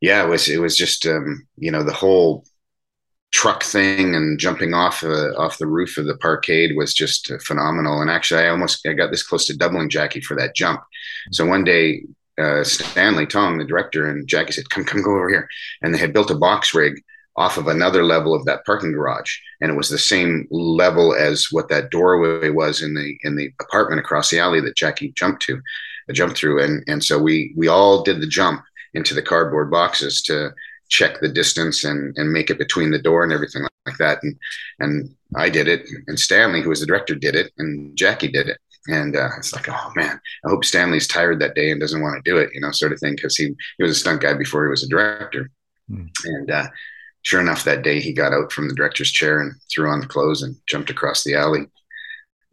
yeah, 0.00 0.24
it 0.24 0.28
was 0.28 0.48
it 0.48 0.58
was 0.58 0.76
just 0.76 1.06
um, 1.06 1.46
you 1.56 1.70
know 1.70 1.82
the 1.82 1.92
whole 1.92 2.44
truck 3.32 3.62
thing 3.62 4.14
and 4.14 4.38
jumping 4.38 4.74
off 4.74 5.04
uh, 5.04 5.32
off 5.36 5.58
the 5.58 5.66
roof 5.66 5.96
of 5.98 6.06
the 6.06 6.16
parkade 6.16 6.76
was 6.76 6.94
just 6.94 7.30
uh, 7.30 7.38
phenomenal. 7.44 8.00
And 8.00 8.10
actually, 8.10 8.42
I 8.42 8.48
almost 8.48 8.86
I 8.86 8.92
got 8.94 9.10
this 9.10 9.22
close 9.22 9.46
to 9.46 9.56
doubling 9.56 9.90
Jackie 9.90 10.20
for 10.20 10.36
that 10.36 10.56
jump. 10.56 10.82
So 11.32 11.46
one 11.46 11.64
day, 11.64 12.02
uh, 12.38 12.64
Stanley 12.64 13.26
Tong, 13.26 13.58
the 13.58 13.64
director, 13.64 14.10
and 14.10 14.26
Jackie 14.26 14.52
said, 14.52 14.70
"Come, 14.70 14.84
come, 14.84 15.02
go 15.02 15.12
over 15.12 15.28
here." 15.28 15.48
And 15.82 15.94
they 15.94 15.98
had 15.98 16.12
built 16.12 16.30
a 16.30 16.34
box 16.34 16.74
rig 16.74 17.02
off 17.36 17.56
of 17.56 17.68
another 17.68 18.02
level 18.02 18.34
of 18.34 18.44
that 18.46 18.64
parking 18.64 18.92
garage, 18.92 19.36
and 19.60 19.70
it 19.70 19.76
was 19.76 19.88
the 19.88 19.98
same 19.98 20.48
level 20.50 21.14
as 21.14 21.48
what 21.50 21.68
that 21.68 21.90
doorway 21.90 22.48
was 22.50 22.82
in 22.82 22.94
the 22.94 23.18
in 23.22 23.36
the 23.36 23.52
apartment 23.60 24.00
across 24.00 24.30
the 24.30 24.38
alley 24.38 24.60
that 24.62 24.76
Jackie 24.76 25.12
jumped 25.12 25.42
to, 25.42 25.60
jumped 26.12 26.38
through. 26.38 26.62
And 26.62 26.82
and 26.86 27.04
so 27.04 27.18
we 27.18 27.52
we 27.56 27.68
all 27.68 28.02
did 28.02 28.20
the 28.20 28.26
jump 28.26 28.62
into 28.94 29.14
the 29.14 29.22
cardboard 29.22 29.70
boxes 29.70 30.22
to 30.22 30.50
check 30.88 31.20
the 31.20 31.28
distance 31.28 31.84
and 31.84 32.16
and 32.16 32.32
make 32.32 32.50
it 32.50 32.58
between 32.58 32.90
the 32.90 32.98
door 32.98 33.22
and 33.22 33.32
everything 33.32 33.62
like 33.86 33.96
that. 33.98 34.18
And 34.22 34.36
and 34.80 35.14
I 35.36 35.48
did 35.48 35.68
it, 35.68 35.86
and 36.08 36.18
Stanley, 36.18 36.62
who 36.62 36.70
was 36.70 36.80
the 36.80 36.86
director, 36.86 37.14
did 37.14 37.36
it, 37.36 37.52
and 37.58 37.96
Jackie 37.96 38.32
did 38.32 38.48
it. 38.48 38.58
And 38.88 39.14
uh, 39.14 39.28
it's 39.36 39.52
like, 39.52 39.68
oh 39.68 39.92
man, 39.94 40.18
I 40.44 40.48
hope 40.48 40.64
Stanley's 40.64 41.06
tired 41.06 41.38
that 41.40 41.54
day 41.54 41.70
and 41.70 41.80
doesn't 41.80 42.00
want 42.00 42.24
to 42.24 42.30
do 42.30 42.38
it, 42.38 42.50
you 42.54 42.60
know, 42.60 42.70
sort 42.72 42.92
of 42.92 42.98
thing, 42.98 43.14
because 43.14 43.36
he 43.36 43.54
he 43.76 43.82
was 43.82 43.92
a 43.92 43.94
stunt 43.94 44.22
guy 44.22 44.34
before 44.34 44.64
he 44.64 44.70
was 44.70 44.82
a 44.82 44.88
director. 44.88 45.50
Hmm. 45.88 46.06
And 46.24 46.50
uh, 46.50 46.68
sure 47.22 47.40
enough, 47.40 47.64
that 47.64 47.82
day 47.82 48.00
he 48.00 48.12
got 48.12 48.32
out 48.32 48.50
from 48.50 48.68
the 48.68 48.74
director's 48.74 49.12
chair 49.12 49.40
and 49.40 49.52
threw 49.70 49.88
on 49.88 50.00
the 50.00 50.06
clothes 50.06 50.42
and 50.42 50.56
jumped 50.66 50.90
across 50.90 51.22
the 51.22 51.34
alley. 51.34 51.66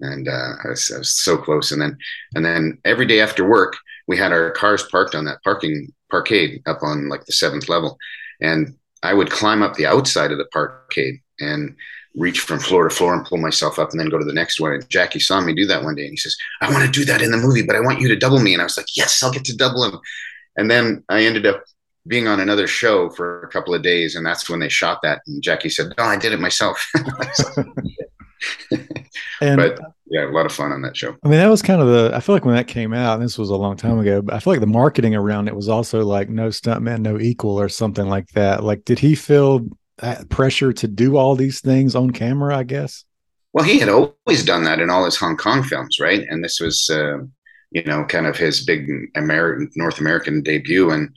And 0.01 0.27
uh, 0.27 0.51
I, 0.63 0.69
was, 0.69 0.91
I 0.93 0.99
was 0.99 1.09
so 1.09 1.37
close. 1.37 1.71
And 1.71 1.81
then, 1.81 1.97
and 2.35 2.45
then 2.45 2.77
every 2.85 3.05
day 3.05 3.21
after 3.21 3.47
work, 3.47 3.75
we 4.07 4.17
had 4.17 4.31
our 4.31 4.51
cars 4.51 4.83
parked 4.83 5.15
on 5.15 5.25
that 5.25 5.41
parking 5.43 5.91
parkade 6.11 6.61
up 6.65 6.83
on 6.83 7.09
like 7.09 7.25
the 7.25 7.33
seventh 7.33 7.69
level, 7.69 7.97
and 8.41 8.75
I 9.03 9.13
would 9.13 9.29
climb 9.29 9.61
up 9.61 9.75
the 9.75 9.85
outside 9.85 10.31
of 10.31 10.37
the 10.37 10.47
parkade 10.53 11.21
and 11.39 11.75
reach 12.15 12.39
from 12.39 12.59
floor 12.59 12.87
to 12.87 12.95
floor 12.95 13.13
and 13.13 13.25
pull 13.25 13.37
myself 13.37 13.77
up 13.77 13.91
and 13.91 13.99
then 13.99 14.09
go 14.09 14.17
to 14.17 14.25
the 14.25 14.33
next 14.33 14.59
one. 14.59 14.73
And 14.73 14.89
Jackie 14.89 15.19
saw 15.19 15.39
me 15.39 15.53
do 15.53 15.67
that 15.67 15.83
one 15.83 15.93
day 15.93 16.03
and 16.03 16.11
he 16.11 16.17
says, 16.17 16.35
I 16.61 16.71
want 16.71 16.83
to 16.83 16.91
do 16.91 17.05
that 17.05 17.21
in 17.21 17.29
the 17.29 17.37
movie, 17.37 17.61
but 17.61 17.75
I 17.75 17.79
want 17.79 17.99
you 17.99 18.07
to 18.07 18.15
double 18.15 18.39
me. 18.39 18.53
And 18.53 18.61
I 18.61 18.65
was 18.65 18.75
like, 18.75 18.97
yes, 18.97 19.21
I'll 19.21 19.31
get 19.31 19.45
to 19.45 19.55
double 19.55 19.83
him. 19.83 19.99
And 20.55 20.71
then 20.71 21.03
I 21.09 21.23
ended 21.23 21.45
up 21.45 21.63
being 22.07 22.27
on 22.27 22.39
another 22.39 22.65
show 22.65 23.11
for 23.11 23.43
a 23.43 23.49
couple 23.49 23.75
of 23.75 23.83
days. 23.83 24.15
And 24.15 24.25
that's 24.25 24.49
when 24.49 24.59
they 24.59 24.69
shot 24.69 25.01
that. 25.03 25.21
And 25.27 25.43
Jackie 25.43 25.69
said, 25.69 25.93
no, 25.95 26.05
I 26.05 26.17
did 26.17 26.33
it 26.33 26.39
myself. 26.39 26.91
And 29.41 29.57
but 29.57 29.79
yeah, 30.09 30.25
a 30.25 30.31
lot 30.31 30.45
of 30.45 30.51
fun 30.51 30.71
on 30.71 30.81
that 30.83 30.95
show. 30.95 31.15
I 31.23 31.27
mean, 31.27 31.39
that 31.39 31.49
was 31.49 31.61
kind 31.61 31.81
of 31.81 31.87
the. 31.87 32.11
I 32.15 32.19
feel 32.19 32.35
like 32.35 32.45
when 32.45 32.55
that 32.55 32.67
came 32.67 32.93
out, 32.93 33.15
and 33.15 33.23
this 33.23 33.37
was 33.37 33.49
a 33.49 33.55
long 33.55 33.75
time 33.75 33.99
ago, 33.99 34.21
but 34.21 34.33
I 34.33 34.39
feel 34.39 34.53
like 34.53 34.61
the 34.61 34.67
marketing 34.67 35.15
around 35.15 35.47
it 35.47 35.55
was 35.55 35.69
also 35.69 36.05
like 36.05 36.29
no 36.29 36.49
stuntman, 36.49 37.01
no 37.01 37.19
equal, 37.19 37.59
or 37.59 37.69
something 37.69 38.07
like 38.07 38.27
that. 38.29 38.63
Like, 38.63 38.85
did 38.85 38.99
he 38.99 39.15
feel 39.15 39.67
that 39.97 40.29
pressure 40.29 40.71
to 40.73 40.87
do 40.87 41.17
all 41.17 41.35
these 41.35 41.59
things 41.59 41.95
on 41.95 42.11
camera? 42.11 42.55
I 42.55 42.63
guess. 42.63 43.03
Well, 43.53 43.65
he 43.65 43.79
had 43.79 43.89
always 43.89 44.45
done 44.45 44.63
that 44.65 44.79
in 44.79 44.89
all 44.89 45.05
his 45.05 45.15
Hong 45.15 45.35
Kong 45.35 45.63
films, 45.63 45.99
right? 45.99 46.25
And 46.29 46.43
this 46.43 46.59
was, 46.59 46.89
uh, 46.91 47.17
you 47.71 47.83
know, 47.85 48.05
kind 48.05 48.27
of 48.27 48.37
his 48.37 48.63
big 48.63 48.87
American 49.15 49.69
North 49.75 49.99
American 49.99 50.41
debut, 50.43 50.91
and 50.91 51.09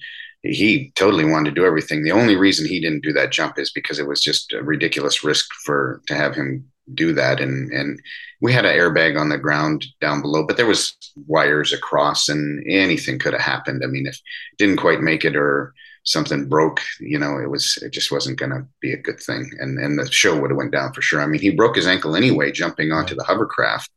he 0.42 0.90
totally 0.96 1.24
wanted 1.24 1.50
to 1.50 1.60
do 1.60 1.66
everything. 1.66 2.02
The 2.02 2.12
only 2.12 2.36
reason 2.36 2.66
he 2.66 2.80
didn't 2.80 3.02
do 3.02 3.12
that 3.12 3.30
jump 3.30 3.58
is 3.58 3.70
because 3.70 3.98
it 3.98 4.08
was 4.08 4.20
just 4.20 4.52
a 4.52 4.62
ridiculous 4.62 5.22
risk 5.22 5.52
for 5.64 6.00
to 6.06 6.14
have 6.14 6.34
him 6.34 6.64
do 6.94 7.12
that. 7.14 7.40
And 7.40 7.70
and 7.72 8.00
we 8.40 8.52
had 8.52 8.64
an 8.64 8.76
airbag 8.76 9.20
on 9.20 9.28
the 9.28 9.38
ground 9.38 9.84
down 10.00 10.22
below 10.22 10.44
but 10.46 10.56
there 10.56 10.66
was 10.66 10.96
wires 11.26 11.72
across 11.72 12.28
and 12.28 12.64
anything 12.68 13.18
could 13.18 13.32
have 13.32 13.42
happened. 13.42 13.82
I 13.84 13.86
mean 13.86 14.06
if 14.06 14.18
didn't 14.58 14.78
quite 14.78 15.00
make 15.00 15.24
it 15.24 15.36
or 15.36 15.74
something 16.04 16.48
broke 16.48 16.80
you 16.98 17.18
know 17.18 17.38
it 17.38 17.50
was 17.50 17.78
it 17.82 17.92
just 17.92 18.10
wasn't 18.10 18.38
going 18.38 18.50
to 18.50 18.66
be 18.80 18.92
a 18.92 19.02
good 19.02 19.20
thing. 19.20 19.50
And 19.58 19.78
and 19.78 19.98
the 19.98 20.10
show 20.10 20.38
would 20.38 20.50
have 20.50 20.58
went 20.58 20.72
down 20.72 20.92
for 20.92 21.02
sure. 21.02 21.20
I 21.20 21.26
mean 21.26 21.40
he 21.40 21.50
broke 21.50 21.76
his 21.76 21.86
ankle 21.86 22.16
anyway 22.16 22.52
jumping 22.52 22.92
onto 22.92 23.14
the 23.14 23.24
hovercraft 23.24 23.90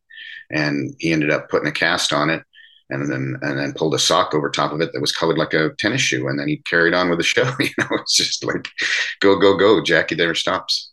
and 0.51 0.95
he 0.99 1.11
ended 1.11 1.31
up 1.31 1.49
putting 1.49 1.67
a 1.67 1.71
cast 1.71 2.13
on 2.13 2.29
it 2.29 2.43
and 2.89 3.09
then 3.11 3.37
and 3.41 3.57
then 3.57 3.73
pulled 3.73 3.95
a 3.95 3.99
sock 3.99 4.33
over 4.33 4.49
top 4.49 4.71
of 4.71 4.81
it 4.81 4.91
that 4.93 5.01
was 5.01 5.11
colored 5.11 5.37
like 5.37 5.53
a 5.53 5.71
tennis 5.79 6.01
shoe. 6.01 6.27
And 6.27 6.39
then 6.39 6.47
he 6.47 6.57
carried 6.57 6.93
on 6.93 7.09
with 7.09 7.19
the 7.19 7.23
show 7.23 7.43
you 7.59 7.69
know 7.79 7.87
it's 7.91 8.15
just 8.15 8.43
like 8.43 8.69
go 9.19 9.37
go 9.37 9.57
go 9.57 9.81
jackie 9.81 10.15
never 10.15 10.35
stops 10.35 10.92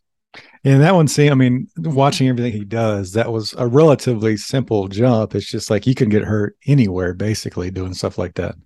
and 0.64 0.82
that 0.82 0.94
one 0.94 1.08
scene, 1.08 1.32
I 1.32 1.34
mean, 1.34 1.68
watching 1.78 2.28
everything 2.28 2.52
he 2.52 2.64
does, 2.64 3.12
that 3.12 3.32
was 3.32 3.54
a 3.56 3.66
relatively 3.66 4.36
simple 4.36 4.88
jump. 4.88 5.34
It's 5.34 5.50
just 5.50 5.70
like 5.70 5.86
you 5.86 5.94
can 5.94 6.10
get 6.10 6.22
hurt 6.22 6.56
anywhere, 6.66 7.14
basically, 7.14 7.70
doing 7.70 7.94
stuff 7.94 8.18
like 8.18 8.34
that. 8.34 8.56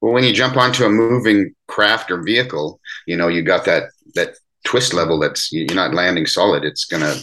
Well, 0.00 0.12
when 0.12 0.24
you 0.24 0.32
jump 0.32 0.56
onto 0.56 0.84
a 0.84 0.88
moving 0.88 1.54
craft 1.68 2.10
or 2.10 2.22
vehicle, 2.22 2.80
you 3.06 3.16
know, 3.16 3.28
you 3.28 3.42
got 3.42 3.64
that 3.66 3.84
that 4.14 4.36
twist 4.64 4.94
level 4.94 5.18
that's 5.18 5.52
you're 5.52 5.74
not 5.74 5.94
landing 5.94 6.26
solid. 6.26 6.64
It's 6.64 6.86
gonna 6.86 7.14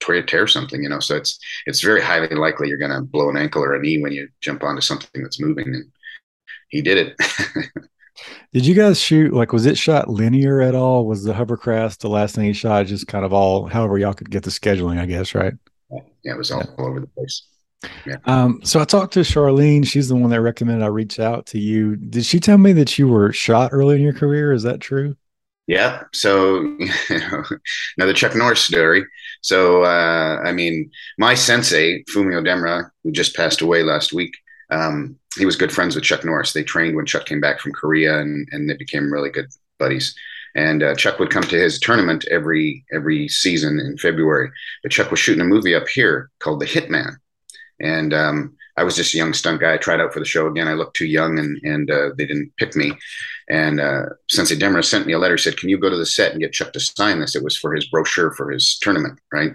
tear, 0.00 0.22
tear 0.22 0.46
something, 0.46 0.82
you 0.82 0.88
know. 0.88 1.00
So 1.00 1.16
it's 1.16 1.38
it's 1.66 1.80
very 1.80 2.00
highly 2.00 2.34
likely 2.34 2.68
you're 2.68 2.78
gonna 2.78 3.02
blow 3.02 3.28
an 3.28 3.36
ankle 3.36 3.62
or 3.62 3.74
a 3.74 3.80
knee 3.80 4.00
when 4.00 4.12
you 4.12 4.28
jump 4.40 4.62
onto 4.62 4.80
something 4.80 5.22
that's 5.22 5.40
moving. 5.40 5.66
And 5.66 5.90
he 6.68 6.80
did 6.80 6.98
it. 6.98 7.16
Did 8.52 8.66
you 8.66 8.74
guys 8.74 9.00
shoot 9.00 9.32
like 9.32 9.52
was 9.52 9.66
it 9.66 9.78
shot 9.78 10.08
linear 10.08 10.60
at 10.60 10.74
all? 10.74 11.06
Was 11.06 11.24
the 11.24 11.34
hovercraft 11.34 12.00
the 12.00 12.08
last 12.08 12.34
thing 12.34 12.44
he 12.44 12.52
shot? 12.52 12.86
Just 12.86 13.06
kind 13.06 13.24
of 13.24 13.32
all 13.32 13.66
however 13.66 13.98
y'all 13.98 14.14
could 14.14 14.30
get 14.30 14.42
the 14.42 14.50
scheduling, 14.50 14.98
I 14.98 15.06
guess, 15.06 15.34
right? 15.34 15.54
Yeah, 16.24 16.34
it 16.34 16.38
was 16.38 16.50
all, 16.50 16.60
yeah. 16.60 16.74
all 16.78 16.86
over 16.86 17.00
the 17.00 17.06
place. 17.06 17.42
Yeah. 18.06 18.16
Um, 18.24 18.60
so 18.64 18.80
I 18.80 18.84
talked 18.84 19.12
to 19.14 19.20
Sharlene. 19.20 19.86
She's 19.86 20.08
the 20.08 20.16
one 20.16 20.30
that 20.30 20.40
recommended 20.40 20.84
I 20.84 20.88
reach 20.88 21.20
out 21.20 21.46
to 21.46 21.58
you. 21.58 21.96
Did 21.96 22.24
she 22.24 22.40
tell 22.40 22.58
me 22.58 22.72
that 22.74 22.98
you 22.98 23.08
were 23.08 23.32
shot 23.32 23.70
early 23.72 23.96
in 23.96 24.02
your 24.02 24.12
career? 24.12 24.52
Is 24.52 24.64
that 24.64 24.80
true? 24.80 25.16
Yeah. 25.66 26.04
So 26.12 26.60
you 26.60 26.90
know, 27.10 27.44
another 27.96 28.14
Chuck 28.14 28.34
Norris 28.34 28.60
story. 28.60 29.04
So 29.42 29.84
uh, 29.84 30.40
I 30.44 30.52
mean, 30.52 30.90
my 31.18 31.34
sensei 31.34 32.02
Fumio 32.04 32.44
Demura, 32.44 32.90
who 33.04 33.12
just 33.12 33.36
passed 33.36 33.60
away 33.60 33.82
last 33.82 34.12
week, 34.12 34.34
um, 34.70 35.18
he 35.36 35.46
was 35.46 35.56
good 35.56 35.72
friends 35.72 35.94
with 35.94 36.04
Chuck 36.04 36.24
Norris. 36.24 36.52
They 36.52 36.64
trained 36.64 36.96
when 36.96 37.06
Chuck 37.06 37.26
came 37.26 37.40
back 37.40 37.60
from 37.60 37.72
Korea, 37.72 38.18
and 38.20 38.48
and 38.52 38.68
they 38.68 38.76
became 38.76 39.12
really 39.12 39.30
good 39.30 39.48
buddies. 39.78 40.14
And 40.54 40.82
uh, 40.82 40.94
Chuck 40.94 41.18
would 41.18 41.30
come 41.30 41.44
to 41.44 41.60
his 41.60 41.78
tournament 41.78 42.24
every 42.30 42.84
every 42.92 43.28
season 43.28 43.78
in 43.78 43.96
February. 43.98 44.50
But 44.82 44.92
Chuck 44.92 45.10
was 45.10 45.20
shooting 45.20 45.42
a 45.42 45.44
movie 45.44 45.74
up 45.74 45.88
here 45.88 46.30
called 46.40 46.60
The 46.60 46.66
Hitman, 46.66 47.16
and 47.80 48.12
um, 48.12 48.56
I 48.76 48.84
was 48.84 48.96
just 48.96 49.14
a 49.14 49.16
young 49.16 49.34
stunt 49.34 49.60
guy. 49.60 49.74
I 49.74 49.76
tried 49.76 50.00
out 50.00 50.12
for 50.12 50.20
the 50.20 50.24
show 50.24 50.46
again. 50.46 50.68
I 50.68 50.74
looked 50.74 50.96
too 50.96 51.06
young, 51.06 51.38
and 51.38 51.60
and 51.64 51.90
uh, 51.90 52.10
they 52.16 52.26
didn't 52.26 52.52
pick 52.56 52.76
me. 52.76 52.92
And 53.50 53.80
uh, 53.80 54.02
Sensei 54.28 54.56
Demura 54.56 54.84
sent 54.84 55.06
me 55.06 55.14
a 55.14 55.18
letter. 55.18 55.38
Said, 55.38 55.56
"Can 55.56 55.68
you 55.68 55.78
go 55.78 55.90
to 55.90 55.96
the 55.96 56.06
set 56.06 56.32
and 56.32 56.40
get 56.40 56.52
Chuck 56.52 56.72
to 56.72 56.80
sign 56.80 57.20
this?" 57.20 57.34
It 57.34 57.42
was 57.42 57.56
for 57.56 57.74
his 57.74 57.88
brochure 57.88 58.32
for 58.32 58.50
his 58.50 58.78
tournament, 58.80 59.18
right? 59.32 59.52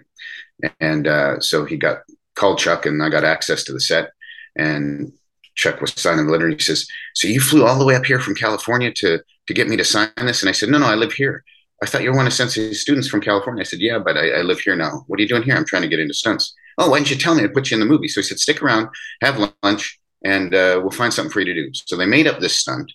And 0.80 1.08
uh, 1.08 1.40
so 1.40 1.66
he 1.66 1.78
got 1.78 2.00
called 2.36 2.60
Chuck, 2.60 2.86
and 2.86 3.02
I 3.02 3.10
got 3.10 3.24
access 3.24 3.64
to 3.66 3.74
the 3.74 3.80
set. 3.80 4.12
And 4.56 5.14
Chuck 5.56 5.82
was 5.82 5.94
signing 5.94 6.26
the 6.26 6.32
letter. 6.32 6.46
And 6.46 6.56
he 6.56 6.60
says, 6.60 6.88
"So 7.14 7.28
you 7.28 7.40
flew 7.40 7.66
all 7.66 7.78
the 7.78 7.86
way 7.86 7.96
up 7.96 8.06
here 8.06 8.20
from 8.20 8.36
California 8.36 8.92
to 8.94 9.20
to 9.48 9.54
get 9.54 9.68
me 9.68 9.78
to 9.78 9.84
sign 9.84 10.10
this?" 10.18 10.42
And 10.42 10.50
I 10.50 10.54
said, 10.54 10.70
"No, 10.70 10.78
no, 10.78 10.88
I 10.88 10.96
live 10.96 11.14
here." 11.14 11.44
I 11.82 11.86
thought 11.86 12.04
you 12.04 12.12
were 12.12 12.18
one 12.18 12.28
of 12.28 12.34
Sensei's 12.34 12.82
students 12.82 13.08
from 13.08 13.22
California. 13.22 13.62
I 13.62 13.66
said, 13.66 13.80
"Yeah, 13.82 14.00
but 14.00 14.18
I, 14.18 14.30
I 14.30 14.42
live 14.42 14.60
here 14.60 14.76
now. 14.76 15.04
What 15.08 15.20
are 15.20 15.24
you 15.24 15.28
doing 15.28 15.44
here? 15.44 15.56
I'm 15.56 15.66
trying 15.66 15.82
to 15.84 15.88
get 15.88 16.00
into 16.00 16.14
stunts." 16.14 16.54
Oh, 16.78 16.90
why 16.90 16.98
didn't 16.98 17.12
you 17.12 17.18
tell 17.18 17.36
me? 17.36 17.44
I'd 17.44 17.54
put 17.54 17.70
you 17.70 17.76
in 17.76 17.82
the 17.82 17.86
movie. 17.86 18.08
So 18.08 18.22
he 18.22 18.26
said, 18.26 18.40
"Stick 18.40 18.62
around, 18.64 18.90
have 19.22 19.52
lunch, 19.64 20.00
and 20.24 20.56
uh, 20.56 20.80
we'll 20.82 20.92
find 20.92 21.14
something 21.14 21.32
for 21.32 21.40
you 21.42 21.54
to 21.54 21.54
do." 21.54 21.70
So 21.74 21.96
they 21.96 22.06
made 22.06 22.28
up 22.28 22.40
this 22.40 22.56
stunt. 22.58 22.92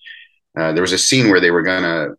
Uh, 0.59 0.73
there 0.73 0.83
was 0.83 0.93
a 0.93 0.99
scene 0.99 1.29
where 1.31 1.41
they 1.41 1.51
were 1.51 1.63
gonna 1.63 2.15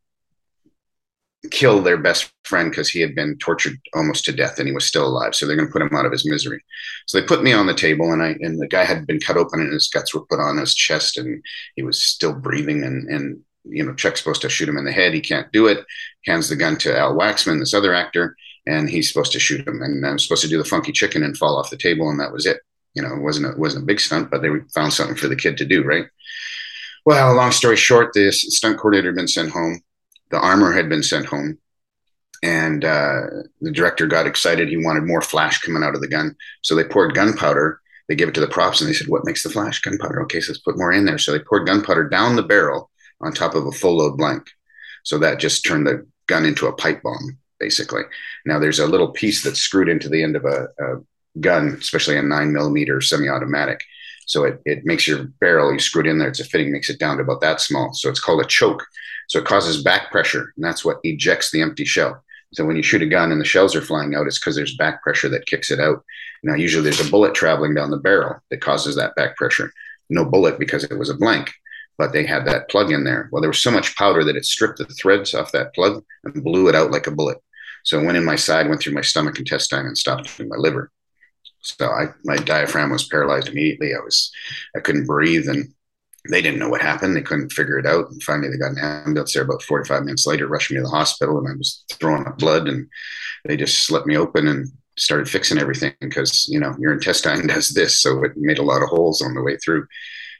kill 1.51 1.81
their 1.81 1.98
best 1.98 2.31
friend 2.43 2.69
because 2.69 2.89
he 2.89 3.00
had 3.00 3.15
been 3.15 3.38
tortured 3.38 3.79
almost 3.93 4.25
to 4.25 4.34
death 4.34 4.60
and 4.60 4.67
he 4.67 4.74
was 4.74 4.86
still 4.86 5.08
alive. 5.08 5.34
So 5.34 5.46
they're 5.46 5.55
going 5.55 5.69
to 5.69 5.72
put 5.72 5.81
him 5.81 5.96
out 5.96 6.05
of 6.05 6.12
his 6.12 6.29
misery. 6.29 6.62
So 7.08 7.19
they 7.19 7.25
put 7.25 7.43
me 7.43 7.53
on 7.53 7.65
the 7.65 7.74
table 7.74 8.12
and 8.12 8.22
I 8.22 8.36
and 8.41 8.60
the 8.60 8.67
guy 8.67 8.84
had 8.84 9.08
been 9.08 9.19
cut 9.19 9.38
open 9.38 9.62
and 9.62 9.72
his 9.72 9.88
guts 9.88 10.13
were 10.13 10.25
put 10.25 10.39
on 10.39 10.58
his 10.58 10.75
chest 10.75 11.17
and 11.17 11.41
he 11.75 11.84
was 11.84 12.01
still 12.01 12.34
breathing 12.34 12.84
and 12.84 13.08
and 13.08 13.39
you 13.63 13.86
know 13.86 13.93
Chuck's 13.93 14.19
supposed 14.19 14.41
to 14.41 14.50
shoot 14.50 14.67
him 14.67 14.77
in 14.77 14.86
the 14.86 14.91
head. 14.91 15.13
He 15.13 15.22
can't 15.22 15.51
do 15.53 15.67
it. 15.67 15.86
Hands 16.25 16.48
the 16.48 16.58
gun 16.58 16.77
to 16.79 16.98
Al 16.98 17.15
Waxman, 17.15 17.60
this 17.60 17.74
other 17.74 17.93
actor, 17.93 18.36
and 18.67 18.89
he's 18.89 19.08
supposed 19.08 19.31
to 19.31 19.39
shoot 19.39 19.65
him. 19.65 19.81
And 19.81 20.05
I'm 20.05 20.19
supposed 20.19 20.41
to 20.41 20.50
do 20.50 20.58
the 20.58 20.65
funky 20.65 20.91
chicken 20.91 21.24
and 21.24 21.38
fall 21.38 21.58
off 21.58 21.69
the 21.69 21.77
table 21.77 22.10
and 22.10 22.19
that 22.19 22.34
was 22.34 22.46
it. 22.46 22.60
You 22.96 23.03
know, 23.03 23.13
it 23.13 23.22
wasn't 23.22 23.46
a, 23.46 23.51
it 23.51 23.60
wasn't 23.60 23.84
a 23.84 23.88
big 23.88 24.01
stunt, 24.01 24.29
but 24.29 24.41
they 24.41 24.50
found 24.74 24.91
something 24.91 25.15
for 25.15 25.29
the 25.29 25.36
kid 25.38 25.58
to 25.58 25.65
do, 25.65 25.84
right? 25.84 26.05
Well, 27.05 27.34
long 27.34 27.51
story 27.51 27.77
short, 27.77 28.12
the 28.13 28.31
stunt 28.31 28.77
coordinator 28.77 29.10
had 29.10 29.15
been 29.15 29.27
sent 29.27 29.51
home 29.51 29.81
the 30.32 30.40
armor 30.40 30.72
had 30.72 30.90
been 30.90 31.04
sent 31.04 31.26
home 31.26 31.58
and 32.42 32.86
uh, 32.86 33.22
the 33.62 33.72
director 33.72 34.08
got 34.08 34.28
excited. 34.28 34.70
He 34.70 34.78
wanted 34.78 35.04
more 35.04 35.22
flash 35.22 35.60
coming 35.60 35.84
out 35.84 35.96
of 35.96 36.02
the 36.02 36.08
gun. 36.08 36.36
So 36.62 36.76
they 36.76 36.84
poured 36.84 37.16
gunpowder. 37.16 37.82
They 38.08 38.16
gave 38.16 38.30
it 38.30 38.34
to 38.36 38.42
the 38.42 38.48
props 38.48 38.82
and 38.82 38.90
they 38.90 38.94
said, 38.94 39.08
What 39.08 39.26
makes 39.26 39.44
the 39.44 39.50
flash? 39.50 39.82
Gunpowder. 39.82 40.22
Okay, 40.24 40.40
so 40.40 40.52
let's 40.52 40.62
put 40.62 40.78
more 40.78 40.92
in 40.92 41.06
there. 41.06 41.18
So 41.18 41.32
they 41.32 41.40
poured 41.40 41.68
gunpowder 41.68 42.10
down 42.10 42.36
the 42.36 42.44
barrel 42.44 42.90
on 43.22 43.34
top 43.34 43.56
of 43.56 43.66
a 43.66 43.72
full 43.72 43.98
load 43.98 44.18
blank. 44.18 44.50
So 45.04 45.18
that 45.20 45.40
just 45.40 45.66
turned 45.66 45.86
the 45.86 46.08
gun 46.28 46.46
into 46.46 46.68
a 46.68 46.74
pipe 46.74 47.02
bomb, 47.04 47.38
basically. 47.60 48.04
Now 48.46 48.60
there's 48.60 48.80
a 48.80 48.88
little 48.88 49.10
piece 49.10 49.44
that's 49.44 49.60
screwed 49.60 49.90
into 49.90 50.10
the 50.10 50.24
end 50.24 50.36
of 50.36 50.46
a, 50.46 50.68
a 50.80 51.40
gun, 51.40 51.78
especially 51.80 52.18
a 52.18 52.22
nine 52.22 52.54
millimeter 52.54 53.02
semi 53.02 53.28
automatic. 53.28 53.84
So 54.26 54.44
it, 54.44 54.62
it 54.66 54.86
makes 54.86 55.08
your 55.08 55.26
barrel, 55.40 55.74
you 55.74 55.80
screw 55.80 56.02
it 56.02 56.08
in 56.08 56.20
there, 56.20 56.28
it's 56.28 56.40
a 56.40 56.44
fitting, 56.44 56.72
makes 56.72 56.90
it 56.90 57.00
down 57.00 57.18
to 57.18 57.24
about 57.24 57.42
that 57.42 57.62
small. 57.62 57.94
So 57.94 58.10
it's 58.10 58.20
called 58.20 58.42
a 58.42 58.48
choke. 58.48 58.86
So 59.30 59.38
it 59.38 59.46
causes 59.46 59.84
back 59.84 60.12
pressure, 60.12 60.52
and 60.56 60.66
that's 60.66 60.84
what 60.84 61.00
ejects 61.04 61.52
the 61.52 61.62
empty 61.62 61.86
shell. 61.86 62.24
So 62.52 62.66
when 62.66 62.76
you 62.76 62.82
shoot 62.82 63.04
a 63.04 63.08
gun 63.08 63.32
and 63.32 63.40
the 63.40 63.46
shells 63.46 63.76
are 63.76 63.82
flying 63.82 64.16
out, 64.16 64.26
it's 64.26 64.40
because 64.40 64.56
there's 64.56 64.76
back 64.76 65.04
pressure 65.04 65.30
that 65.30 65.46
kicks 65.46 65.70
it 65.70 65.80
out. 65.80 66.04
Now, 66.42 66.56
usually 66.56 66.84
there's 66.84 67.06
a 67.06 67.12
bullet 67.12 67.36
traveling 67.36 67.76
down 67.76 67.92
the 67.92 67.98
barrel 67.98 68.40
that 68.50 68.62
causes 68.62 68.96
that 68.96 69.14
back 69.16 69.38
pressure. 69.38 69.72
No 70.10 70.26
bullet 70.26 70.58
because 70.58 70.84
it 70.84 70.98
was 70.98 71.12
a 71.12 71.16
blank, 71.16 71.52
but 72.00 72.12
they 72.12 72.26
had 72.26 72.46
that 72.46 72.70
plug 72.70 72.92
in 72.92 73.04
there. 73.04 73.30
Well, 73.32 73.42
there 73.42 73.52
was 73.52 73.62
so 73.62 73.70
much 73.70 73.96
powder 73.96 74.24
that 74.24 74.36
it 74.36 74.46
stripped 74.46 74.80
the 74.80 74.86
threads 74.86 75.36
off 75.36 75.52
that 75.52 75.76
plug 75.76 76.04
and 76.24 76.44
blew 76.44 76.68
it 76.68 76.74
out 76.76 76.90
like 76.90 77.06
a 77.06 77.12
bullet. 77.12 77.38
So 77.84 78.00
it 78.00 78.06
went 78.06 78.18
in 78.18 78.26
my 78.26 78.36
side, 78.36 78.68
went 78.68 78.82
through 78.82 78.96
my 78.96 79.02
stomach 79.02 79.38
intestine, 79.38 79.86
and 79.86 79.98
stopped 79.98 80.40
in 80.40 80.50
my 80.50 80.58
liver. 80.58 80.92
So 81.62 81.86
I, 81.86 82.08
my 82.24 82.38
diaphragm 82.38 82.90
was 82.90 83.08
paralyzed 83.08 83.50
immediately. 83.50 83.94
I 83.94 84.00
was, 84.04 84.32
I 84.76 84.80
couldn't 84.80 85.06
breathe, 85.06 85.48
and 85.48 85.72
they 86.30 86.42
didn't 86.42 86.60
know 86.60 86.70
what 86.70 86.82
happened. 86.82 87.16
They 87.16 87.22
couldn't 87.22 87.52
figure 87.52 87.78
it 87.78 87.86
out. 87.86 88.10
And 88.10 88.22
finally, 88.24 88.50
they 88.50 88.58
got 88.58 88.72
an 88.72 88.78
ambulance 88.80 89.34
there 89.34 89.44
about 89.44 89.64
45 89.64 90.04
minutes 90.04 90.28
later, 90.28 90.48
rushed 90.48 90.72
me 90.72 90.78
to 90.78 90.84
the 90.84 90.90
hospital, 90.90 91.38
and 91.40 91.48
I 91.48 91.56
was 91.56 91.84
throwing 91.94 92.28
up 92.28 92.38
blood. 92.38 92.68
And 92.68 92.88
they 93.46 93.58
just 93.58 93.86
slit 93.86 94.06
me 94.06 94.16
open 94.16 94.48
and 94.48 94.68
started 94.98 95.30
fixing 95.30 95.58
everything 95.58 95.94
because, 96.00 96.48
you 96.48 96.60
know, 96.60 96.76
your 96.80 96.94
intestine 96.94 97.48
does 97.48 97.70
this. 97.70 98.02
So 98.02 98.24
it 98.24 98.34
made 98.36 98.60
a 98.60 98.64
lot 98.64 98.84
of 98.84 98.90
holes 98.90 99.22
on 99.22 99.34
the 99.34 99.42
way 99.42 99.58
through. 99.58 99.88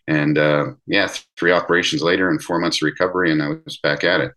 And 0.08 0.38
uh, 0.38 0.72
yeah, 0.88 1.10
three 1.38 1.51
operations 1.51 2.01
later 2.01 2.29
and 2.29 2.41
four 2.41 2.60
months 2.60 2.81
of 2.81 2.86
recovery, 2.86 3.31
and 3.31 3.43
I 3.43 3.50
was 3.50 3.77
back 3.77 4.03
at 4.03 4.22
it. 4.22 4.31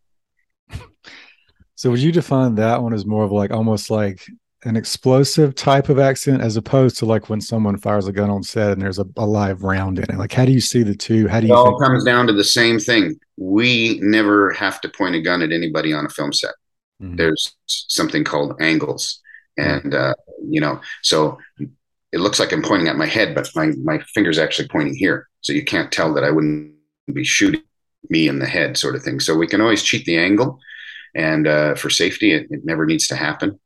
So 1.75 1.91
would 1.91 2.01
you 2.01 2.13
define 2.13 2.57
that 2.57 2.83
one 2.83 2.93
as 2.93 3.05
more 3.05 3.25
of 3.25 3.33
like 3.33 3.51
almost 3.51 3.91
like 3.91 4.25
an 4.65 4.77
explosive 4.77 5.55
type 5.55 5.89
of 5.89 5.99
accident 5.99 6.43
as 6.43 6.57
opposed 6.57 6.97
to 6.99 7.07
like 7.07 7.29
when 7.29 7.41
someone 7.41 7.77
fires 7.77 8.07
a 8.07 8.13
gun 8.13 8.31
on 8.31 8.43
set 8.43 8.73
and 8.73 8.83
there's 8.83 8.99
a, 8.99 9.07
a 9.17 9.27
live 9.27 9.63
round 9.63 9.99
in 9.99 10.05
it? 10.05 10.17
Like 10.17 10.33
how 10.33 10.45
do 10.45 10.53
you 10.53 10.61
see 10.61 10.83
the 10.83 10.95
two? 10.95 11.27
How 11.29 11.41
do 11.41 11.49
you 11.49 11.53
it 11.53 11.57
all 11.57 11.79
comes 11.79 12.05
down 12.05 12.27
to 12.29 12.33
the 12.33 12.45
same 12.45 12.79
thing. 12.79 13.19
We 13.37 13.99
never 14.03 14.53
have 14.53 14.81
to 14.83 14.89
point 14.89 15.17
a 15.17 15.21
gun 15.21 15.43
at 15.43 15.53
anybody 15.53 15.93
on 15.93 16.07
a 16.07 16.11
film 16.11 16.33
set. 16.33 16.55
Mhm. 17.03 17.17
There's 17.17 17.55
something 17.67 18.25
called 18.25 18.61
angles, 18.61 19.21
and 19.57 19.95
uh, 19.95 20.15
you 20.45 20.61
know, 20.61 20.81
so 21.03 21.39
it 22.13 22.21
looks 22.21 22.39
like 22.39 22.53
I'm 22.53 22.63
pointing 22.63 22.89
at 22.89 22.97
my 22.97 23.07
head, 23.07 23.35
but 23.35 23.49
my 23.55 23.73
my 23.83 23.99
finger's 24.15 24.39
actually 24.39 24.69
pointing 24.69 24.95
here, 24.95 25.29
so 25.41 25.53
you 25.53 25.65
can't 25.65 25.91
tell 25.91 26.15
that 26.15 26.25
I 26.25 26.31
wouldn't 26.31 26.73
be 27.13 27.25
shooting 27.25 27.63
me 28.09 28.29
in 28.29 28.39
the 28.39 28.47
head, 28.47 28.77
sort 28.77 28.95
of 28.95 29.03
thing. 29.03 29.21
So 29.21 29.37
we 29.37 29.47
can 29.47 29.61
always 29.61 29.83
cheat 29.83 30.05
the 30.05 30.19
angle, 30.19 30.61
and 31.15 31.47
uh, 31.47 31.75
for 31.75 31.91
safety, 31.91 32.33
it, 32.33 32.47
it 32.51 32.65
never 32.65 32.87
needs 32.87 33.09
to 33.09 33.17
happen. 33.17 33.59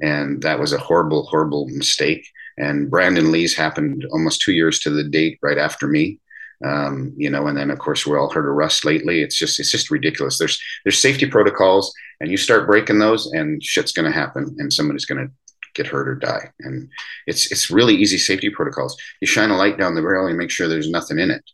And 0.00 0.42
that 0.42 0.58
was 0.58 0.72
a 0.72 0.78
horrible, 0.78 1.24
horrible 1.24 1.66
mistake. 1.68 2.28
And 2.56 2.90
Brandon 2.90 3.30
Lee's 3.32 3.54
happened 3.54 4.06
almost 4.12 4.40
two 4.40 4.52
years 4.52 4.78
to 4.80 4.90
the 4.90 5.04
date, 5.04 5.38
right 5.42 5.58
after 5.58 5.86
me 5.86 6.20
um, 6.64 7.12
you 7.16 7.30
know, 7.30 7.46
and 7.46 7.56
then 7.56 7.70
of 7.70 7.78
course 7.78 8.06
we're 8.06 8.18
all 8.18 8.30
heard 8.30 8.48
of 8.48 8.54
Rust 8.54 8.84
lately. 8.84 9.22
It's 9.22 9.36
just 9.36 9.60
it's 9.60 9.70
just 9.70 9.90
ridiculous. 9.90 10.38
There's 10.38 10.60
there's 10.84 10.98
safety 10.98 11.26
protocols, 11.26 11.94
and 12.20 12.30
you 12.30 12.36
start 12.36 12.66
breaking 12.66 12.98
those, 12.98 13.30
and 13.32 13.62
shit's 13.62 13.92
going 13.92 14.10
to 14.10 14.16
happen, 14.16 14.56
and 14.58 14.72
somebody's 14.72 15.04
going 15.04 15.26
to 15.26 15.32
get 15.74 15.86
hurt 15.86 16.08
or 16.08 16.16
die. 16.16 16.50
And 16.60 16.88
it's 17.26 17.52
it's 17.52 17.70
really 17.70 17.94
easy 17.94 18.18
safety 18.18 18.50
protocols. 18.50 18.96
You 19.20 19.26
shine 19.26 19.50
a 19.50 19.56
light 19.56 19.78
down 19.78 19.94
the 19.94 20.02
barrel 20.02 20.26
and 20.26 20.36
make 20.36 20.50
sure 20.50 20.66
there's 20.66 20.90
nothing 20.90 21.18
in 21.18 21.30
it. 21.30 21.44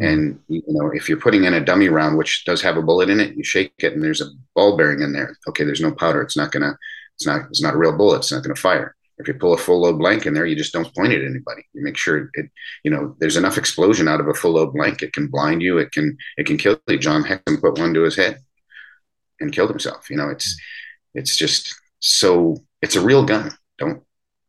And 0.00 0.40
you 0.48 0.62
know, 0.68 0.90
if 0.94 1.10
you're 1.10 1.20
putting 1.20 1.44
in 1.44 1.52
a 1.52 1.60
dummy 1.60 1.88
round, 1.88 2.16
which 2.16 2.44
does 2.46 2.62
have 2.62 2.78
a 2.78 2.82
bullet 2.82 3.10
in 3.10 3.20
it, 3.20 3.36
you 3.36 3.44
shake 3.44 3.72
it, 3.78 3.92
and 3.92 4.02
there's 4.02 4.22
a 4.22 4.30
ball 4.54 4.78
bearing 4.78 5.02
in 5.02 5.12
there. 5.12 5.36
Okay, 5.48 5.64
there's 5.64 5.82
no 5.82 5.92
powder. 5.92 6.22
It's 6.22 6.36
not 6.36 6.52
gonna. 6.52 6.78
It's 7.20 7.26
not. 7.26 7.42
It's 7.50 7.62
not 7.62 7.74
a 7.74 7.78
real 7.78 7.96
bullet. 7.96 8.18
It's 8.18 8.32
not 8.32 8.42
gonna 8.42 8.56
fire. 8.56 8.96
If 9.18 9.28
you 9.28 9.34
pull 9.34 9.52
a 9.52 9.58
full 9.58 9.82
load 9.82 9.98
blank 9.98 10.24
in 10.24 10.32
there, 10.32 10.46
you 10.46 10.56
just 10.56 10.72
don't 10.72 10.94
point 10.94 11.12
it 11.12 11.20
at 11.20 11.28
anybody. 11.28 11.62
You 11.74 11.84
make 11.84 11.98
sure 11.98 12.30
it, 12.32 12.46
you 12.84 12.90
know, 12.90 13.14
there's 13.20 13.36
enough 13.36 13.58
explosion 13.58 14.08
out 14.08 14.18
of 14.18 14.28
a 14.28 14.32
full 14.32 14.52
load 14.52 14.72
blank. 14.72 15.02
It 15.02 15.12
can 15.12 15.26
blind 15.26 15.60
you. 15.60 15.76
It 15.76 15.92
can, 15.92 16.16
it 16.38 16.46
can 16.46 16.56
kill 16.56 16.80
you. 16.88 16.98
John 16.98 17.22
Hexum 17.22 17.60
put 17.60 17.78
one 17.78 17.92
to 17.92 18.02
his 18.04 18.16
head 18.16 18.38
and 19.38 19.52
killed 19.52 19.68
himself. 19.68 20.08
You 20.08 20.16
know, 20.16 20.30
it's, 20.30 20.58
it's 21.12 21.36
just 21.36 21.74
so, 21.98 22.56
it's 22.80 22.96
a 22.96 23.02
real 23.02 23.22
gun. 23.22 23.52
Don't 23.76 24.02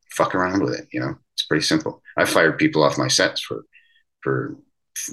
fuck 0.09 0.35
around 0.35 0.63
with 0.63 0.73
it. 0.73 0.87
You 0.93 1.01
know, 1.01 1.17
it's 1.33 1.45
pretty 1.45 1.65
simple. 1.65 2.01
I 2.17 2.23
fired 2.23 2.57
people 2.57 2.81
off 2.81 2.97
my 2.97 3.09
sets 3.09 3.41
for, 3.41 3.65
for 4.21 4.55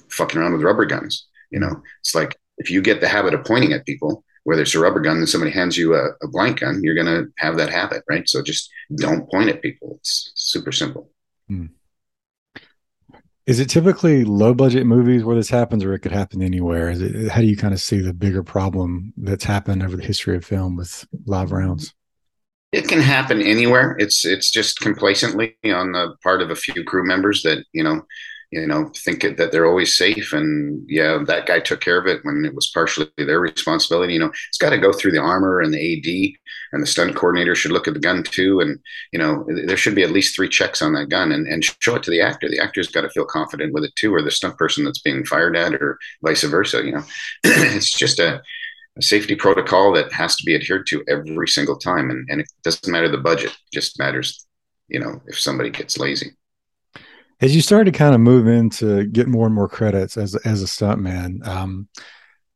fucking 0.08 0.40
around 0.40 0.52
with 0.52 0.62
rubber 0.62 0.86
guns. 0.86 1.26
You 1.50 1.58
know, 1.58 1.82
it's 2.00 2.14
like 2.14 2.36
if 2.58 2.70
you 2.70 2.80
get 2.80 3.00
the 3.00 3.08
habit 3.08 3.34
of 3.34 3.44
pointing 3.44 3.72
at 3.72 3.86
people, 3.86 4.22
whether 4.44 4.62
it's 4.62 4.74
a 4.74 4.80
rubber 4.80 5.00
gun 5.00 5.18
and 5.18 5.28
somebody 5.28 5.52
hands 5.52 5.76
you 5.76 5.94
a, 5.94 6.10
a 6.22 6.28
blank 6.28 6.60
gun, 6.60 6.80
you're 6.82 6.94
going 6.94 7.06
to 7.06 7.30
have 7.38 7.56
that 7.56 7.70
habit, 7.70 8.02
right? 8.08 8.28
So 8.28 8.42
just 8.42 8.70
don't 8.96 9.30
point 9.30 9.50
at 9.50 9.62
people. 9.62 9.96
It's 10.00 10.32
super 10.34 10.72
simple. 10.72 11.10
Hmm. 11.48 11.66
Is 13.46 13.60
it 13.60 13.70
typically 13.70 14.24
low 14.24 14.52
budget 14.52 14.84
movies 14.84 15.24
where 15.24 15.34
this 15.34 15.48
happens, 15.48 15.82
or 15.82 15.94
it 15.94 16.00
could 16.00 16.12
happen 16.12 16.42
anywhere? 16.42 16.90
Is 16.90 17.00
it, 17.00 17.30
how 17.30 17.40
do 17.40 17.46
you 17.46 17.56
kind 17.56 17.72
of 17.72 17.80
see 17.80 17.98
the 17.98 18.12
bigger 18.12 18.42
problem 18.42 19.14
that's 19.16 19.44
happened 19.44 19.82
over 19.82 19.96
the 19.96 20.04
history 20.04 20.36
of 20.36 20.44
film 20.44 20.76
with 20.76 21.06
live 21.24 21.50
rounds? 21.50 21.94
It 22.72 22.86
can 22.88 23.00
happen 23.00 23.40
anywhere. 23.40 23.96
It's 23.98 24.26
it's 24.26 24.50
just 24.50 24.80
complacently 24.80 25.56
on 25.64 25.92
the 25.92 26.14
part 26.22 26.42
of 26.42 26.50
a 26.50 26.56
few 26.56 26.84
crew 26.84 27.06
members 27.06 27.42
that 27.44 27.64
you 27.72 27.82
know, 27.82 28.02
you 28.50 28.66
know, 28.66 28.90
think 28.96 29.22
that 29.22 29.52
they're 29.52 29.66
always 29.66 29.96
safe. 29.96 30.32
And 30.32 30.82
yeah, 30.88 31.18
that 31.26 31.46
guy 31.46 31.60
took 31.60 31.80
care 31.80 31.98
of 31.98 32.06
it 32.06 32.20
when 32.24 32.44
it 32.46 32.54
was 32.54 32.70
partially 32.72 33.08
their 33.18 33.40
responsibility. 33.40 34.14
You 34.14 34.20
know, 34.20 34.32
it's 34.48 34.58
got 34.58 34.70
to 34.70 34.78
go 34.78 34.92
through 34.92 35.12
the 35.12 35.20
armor 35.20 35.60
and 35.60 35.72
the 35.72 35.78
AD, 35.78 36.38
and 36.72 36.82
the 36.82 36.86
stunt 36.86 37.14
coordinator 37.14 37.54
should 37.54 37.72
look 37.72 37.86
at 37.86 37.94
the 37.94 38.00
gun 38.00 38.22
too. 38.22 38.60
And 38.60 38.78
you 39.12 39.18
know, 39.18 39.46
there 39.66 39.76
should 39.76 39.94
be 39.94 40.02
at 40.02 40.12
least 40.12 40.34
three 40.34 40.48
checks 40.48 40.80
on 40.80 40.94
that 40.94 41.10
gun 41.10 41.32
and, 41.32 41.46
and 41.46 41.64
show 41.80 41.96
it 41.96 42.02
to 42.04 42.10
the 42.10 42.22
actor. 42.22 42.48
The 42.48 42.60
actor's 42.60 42.88
got 42.88 43.02
to 43.02 43.10
feel 43.10 43.26
confident 43.26 43.74
with 43.74 43.84
it 43.84 43.94
too, 43.96 44.14
or 44.14 44.22
the 44.22 44.30
stunt 44.30 44.56
person 44.56 44.84
that's 44.84 45.02
being 45.02 45.24
fired 45.24 45.56
at, 45.56 45.74
or 45.74 45.98
vice 46.22 46.42
versa. 46.44 46.82
You 46.84 46.92
know, 46.92 47.04
it's 47.44 47.90
just 47.90 48.18
a 48.18 48.42
a 48.98 49.02
safety 49.02 49.34
protocol 49.34 49.92
that 49.92 50.12
has 50.12 50.36
to 50.36 50.44
be 50.44 50.54
adhered 50.54 50.86
to 50.88 51.04
every 51.08 51.48
single 51.48 51.76
time. 51.76 52.10
And, 52.10 52.28
and 52.28 52.40
it 52.40 52.48
doesn't 52.64 52.90
matter 52.90 53.08
the 53.08 53.18
budget, 53.18 53.50
it 53.50 53.72
just 53.72 53.98
matters, 53.98 54.46
you 54.88 54.98
know, 55.00 55.22
if 55.26 55.38
somebody 55.38 55.70
gets 55.70 55.98
lazy. 55.98 56.32
As 57.40 57.54
you 57.54 57.62
started 57.62 57.92
to 57.92 57.96
kind 57.96 58.14
of 58.14 58.20
move 58.20 58.48
into 58.48 59.06
get 59.06 59.28
more 59.28 59.46
and 59.46 59.54
more 59.54 59.68
credits 59.68 60.16
as 60.16 60.34
as 60.36 60.62
a 60.62 60.66
stuntman, 60.66 61.46
um, 61.46 61.88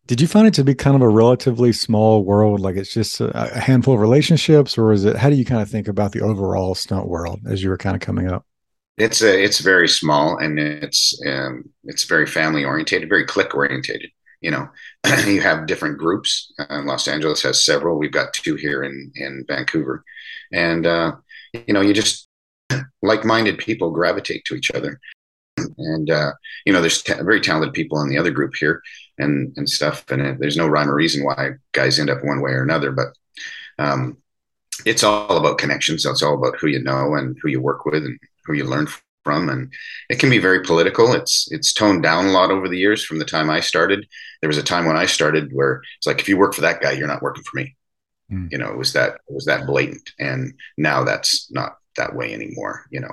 did 0.07 0.21
you 0.21 0.27
find 0.27 0.47
it 0.47 0.55
to 0.55 0.65
be 0.65 0.75
kind 0.75 0.97
of 0.97 1.03
a 1.03 1.09
relatively 1.09 1.73
small 1.73 2.25
world? 2.25 2.61
Like 2.61 2.77
it's 2.77 2.93
just 2.93 3.21
a, 3.21 3.55
a 3.55 3.61
handful 3.61 3.95
of 3.95 4.01
relationships, 4.01 4.77
or 4.77 4.93
is 4.93 5.05
it? 5.05 5.17
How 5.17 5.31
do 5.31 5.37
you 5.37 5.45
kind 5.45 5.63
of 5.63 5.71
think 5.71 5.87
about 5.87 6.13
the 6.13 6.21
overall 6.21 6.75
stunt 6.75 7.07
world 7.07 7.41
as 7.47 7.63
you 7.63 7.71
were 7.71 7.79
kind 7.79 7.95
of 7.95 8.03
coming 8.03 8.29
up? 8.29 8.45
It's 8.99 9.23
a, 9.23 9.43
it's 9.43 9.61
very 9.61 9.89
small 9.89 10.37
and 10.37 10.59
it's 10.59 11.19
um, 11.27 11.65
it's 11.85 12.05
very 12.05 12.27
family 12.27 12.65
orientated, 12.65 13.09
very 13.09 13.25
clique 13.25 13.55
orientated. 13.55 14.11
You 14.41 14.51
know, 14.51 14.69
you 15.27 15.41
have 15.41 15.67
different 15.67 15.99
groups. 15.99 16.53
Uh, 16.59 16.83
Los 16.83 17.07
Angeles 17.07 17.43
has 17.43 17.65
several. 17.65 17.99
We've 17.99 18.11
got 18.11 18.33
two 18.33 18.57
here 18.57 18.83
in 18.83 19.13
in 19.15 19.45
Vancouver, 19.47 20.05
and 20.53 20.85
uh, 20.85 21.13
you 21.53 21.73
know, 21.73 21.81
you 21.81 21.95
just 21.95 22.29
like-minded 23.03 23.59
people 23.59 23.91
gravitate 23.91 24.45
to 24.47 24.55
each 24.55 24.71
other. 24.71 25.01
And 25.79 26.11
uh, 26.11 26.33
you 26.65 26.73
know, 26.73 26.81
there's 26.81 27.03
t- 27.03 27.13
very 27.15 27.41
talented 27.41 27.75
people 27.75 28.01
in 28.01 28.09
the 28.09 28.19
other 28.19 28.31
group 28.31 28.55
here, 28.59 28.83
and 29.19 29.53
and 29.57 29.69
stuff. 29.69 30.11
And 30.11 30.23
uh, 30.23 30.35
there's 30.39 30.57
no 30.57 30.67
rhyme 30.67 30.89
or 30.89 30.95
reason 30.95 31.25
why 31.25 31.51
guys 31.73 31.99
end 31.99 32.11
up 32.11 32.25
one 32.25 32.41
way 32.41 32.53
or 32.53 32.63
another, 32.63 32.91
but 32.91 33.09
um, 33.79 34.17
it's 34.85 35.05
all 35.05 35.37
about 35.37 35.59
connections. 35.59 36.03
So 36.03 36.11
it's 36.11 36.23
all 36.23 36.35
about 36.35 36.59
who 36.59 36.69
you 36.69 36.83
know 36.83 37.15
and 37.15 37.37
who 37.41 37.49
you 37.49 37.61
work 37.61 37.85
with 37.85 38.05
and 38.05 38.19
who 38.45 38.55
you 38.55 38.65
learn 38.65 38.89
from. 39.25 39.49
And 39.49 39.73
it 40.09 40.19
can 40.19 40.31
be 40.31 40.39
very 40.39 40.63
political. 40.63 41.13
It's 41.13 41.51
it's 41.53 41.73
toned 41.73 42.03
down 42.03 42.27
a 42.27 42.33
lot 42.33 42.51
over 42.51 42.69
the 42.69 42.79
years. 42.79 43.05
From 43.05 43.19
the 43.19 43.25
time 43.25 43.51
I 43.51 43.61
started, 43.61 44.07
there 44.41 44.49
was 44.49 44.59
a 44.59 44.63
time 44.63 44.87
when 44.87 44.97
I 44.97 45.07
started 45.07 45.53
where 45.53 45.83
it's 45.99 46.07
like 46.07 46.21
if 46.21 46.29
you 46.29 46.37
work 46.37 46.55
for 46.55 46.63
that 46.63 46.81
guy, 46.81 46.93
you're 46.93 47.07
not 47.07 47.23
working 47.23 47.45
for 47.45 47.57
me. 47.57 47.77
Mm. 48.31 48.51
You 48.51 48.59
know, 48.59 48.71
it 48.71 48.79
was 48.79 48.93
that 48.95 49.15
it 49.29 49.35
was 49.35 49.45
that 49.45 49.67
blatant. 49.67 50.11
And 50.19 50.55
now 50.77 51.05
that's 51.05 51.51
not 51.51 51.77
that 51.97 52.15
way 52.15 52.33
anymore. 52.33 52.87
You 52.91 53.01
know. 53.01 53.13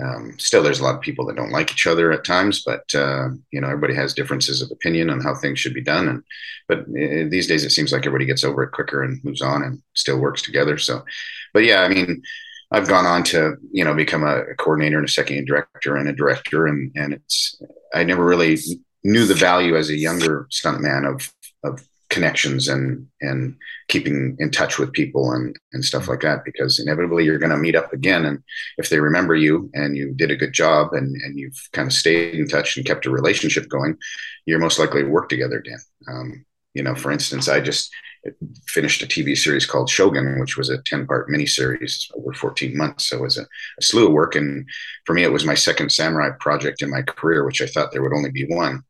Um, 0.00 0.38
still, 0.38 0.62
there's 0.62 0.78
a 0.78 0.84
lot 0.84 0.94
of 0.94 1.00
people 1.00 1.26
that 1.26 1.34
don't 1.34 1.50
like 1.50 1.72
each 1.72 1.86
other 1.86 2.12
at 2.12 2.24
times, 2.24 2.62
but 2.64 2.84
uh, 2.94 3.30
you 3.50 3.60
know 3.60 3.66
everybody 3.66 3.94
has 3.94 4.14
differences 4.14 4.62
of 4.62 4.70
opinion 4.70 5.10
on 5.10 5.20
how 5.20 5.34
things 5.34 5.58
should 5.58 5.74
be 5.74 5.82
done. 5.82 6.06
And 6.06 6.22
but 6.68 6.80
uh, 6.80 7.28
these 7.28 7.48
days, 7.48 7.64
it 7.64 7.70
seems 7.70 7.92
like 7.92 8.06
everybody 8.06 8.24
gets 8.24 8.44
over 8.44 8.62
it 8.62 8.70
quicker 8.70 9.02
and 9.02 9.22
moves 9.24 9.42
on 9.42 9.64
and 9.64 9.82
still 9.94 10.18
works 10.18 10.42
together. 10.42 10.78
So, 10.78 11.04
but 11.52 11.64
yeah, 11.64 11.82
I 11.82 11.88
mean, 11.88 12.22
I've 12.70 12.88
gone 12.88 13.06
on 13.06 13.24
to 13.24 13.56
you 13.72 13.84
know 13.84 13.94
become 13.94 14.24
a, 14.24 14.54
coordinator 14.54 14.98
and 14.98 15.08
a 15.08 15.10
second 15.10 15.46
director 15.46 15.96
and 15.96 16.08
a 16.08 16.12
director, 16.12 16.66
and 16.66 16.92
and 16.94 17.14
it's 17.14 17.60
I 17.94 18.04
never 18.04 18.24
really 18.24 18.58
knew 19.04 19.26
the 19.26 19.34
value 19.34 19.76
as 19.76 19.90
a 19.90 19.96
younger 19.96 20.46
stuntman 20.52 21.12
of 21.12 21.32
of 21.64 21.86
connections 22.10 22.68
and 22.68 23.06
and 23.20 23.54
keeping 23.88 24.36
in 24.38 24.50
touch 24.50 24.78
with 24.78 24.92
people 24.92 25.32
and 25.32 25.54
and 25.72 25.84
stuff 25.84 26.08
like 26.08 26.20
that 26.20 26.44
because 26.44 26.78
inevitably 26.78 27.24
you're 27.24 27.38
going 27.38 27.50
to 27.50 27.56
meet 27.56 27.76
up 27.76 27.92
again 27.92 28.24
and 28.24 28.42
if 28.78 28.88
they 28.88 28.98
remember 28.98 29.34
you 29.34 29.70
and 29.74 29.96
you 29.96 30.14
did 30.14 30.30
a 30.30 30.36
good 30.36 30.52
job 30.52 30.92
and 30.92 31.14
and 31.22 31.38
you've 31.38 31.68
kind 31.72 31.86
of 31.86 31.92
stayed 31.92 32.34
in 32.34 32.48
touch 32.48 32.76
and 32.76 32.86
kept 32.86 33.04
a 33.04 33.10
relationship 33.10 33.68
going 33.68 33.96
you're 34.46 34.58
most 34.58 34.78
likely 34.78 35.02
to 35.02 35.08
work 35.08 35.28
together 35.28 35.58
again. 35.58 35.78
Um, 36.10 36.44
you 36.74 36.82
know 36.82 36.94
for 36.94 37.10
instance 37.10 37.48
i 37.48 37.60
just 37.60 37.90
finished 38.66 39.02
a 39.02 39.06
tv 39.06 39.36
series 39.36 39.66
called 39.66 39.88
Shogun 39.88 40.40
which 40.40 40.56
was 40.56 40.70
a 40.70 40.82
10 40.82 41.06
part 41.06 41.28
miniseries 41.28 42.10
over 42.16 42.32
14 42.32 42.76
months. 42.76 43.08
So 43.08 43.18
it 43.18 43.22
was 43.22 43.38
a, 43.38 43.42
a 43.42 43.82
slew 43.82 44.06
of 44.06 44.12
work 44.12 44.34
and 44.34 44.66
for 45.04 45.14
me 45.14 45.24
it 45.24 45.32
was 45.32 45.44
my 45.44 45.54
second 45.54 45.92
samurai 45.92 46.30
project 46.40 46.82
in 46.82 46.90
my 46.90 47.02
career 47.02 47.44
which 47.44 47.62
i 47.62 47.66
thought 47.66 47.92
there 47.92 48.02
would 48.02 48.14
only 48.14 48.30
be 48.30 48.46
one 48.48 48.82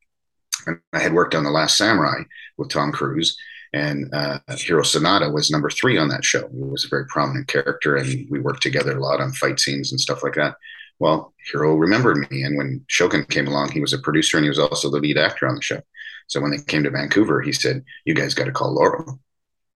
and 0.69 0.81
I 0.93 1.01
had 1.01 1.15
worked 1.15 1.35
on 1.35 1.45
The 1.45 1.51
Last 1.51 1.77
Samurai 1.77 2.23
with 2.57 2.71
Tom 2.71 2.93
Cruise, 2.93 3.37
and 3.73 4.13
uh, 4.15 4.39
Hiro 4.57 4.83
Sanada 4.83 5.33
was 5.33 5.51
number 5.51 5.71
three 5.71 5.99
on 5.99 6.09
that 6.09 6.25
show. 6.25 6.49
He 6.49 6.63
was 6.63 6.85
a 6.85 6.89
very 6.89 7.07
prominent 7.07 7.49
character, 7.49 7.97
and 7.97 8.27
we 8.31 8.41
worked 8.41 8.63
together 8.63 8.97
a 8.97 9.01
lot 9.03 9.21
on 9.21 9.33
fight 9.33 9.61
scenes 9.61 9.93
and 9.93 10.01
stuff 10.01 10.23
like 10.23 10.35
that. 10.35 10.55
Well, 10.99 11.35
Hiro 11.51 11.75
remembered 11.75 12.29
me, 12.31 12.43
and 12.43 12.57
when 12.57 12.85
Shogun 12.89 13.25
came 13.25 13.47
along, 13.47 13.71
he 13.71 13.81
was 13.81 13.93
a 13.93 13.99
producer 13.99 14.37
and 14.37 14.45
he 14.45 14.51
was 14.51 14.59
also 14.59 14.91
the 14.91 14.99
lead 14.99 15.19
actor 15.19 15.47
on 15.47 15.55
the 15.57 15.63
show. 15.63 15.81
So 16.27 16.41
when 16.41 16.51
they 16.51 16.59
came 16.59 16.83
to 16.85 16.91
Vancouver, 16.91 17.41
he 17.41 17.53
said, 17.53 17.85
"You 18.05 18.15
guys 18.15 18.35
got 18.35 18.45
to 18.45 18.53
call 18.53 18.75
Lauro." 18.75 19.19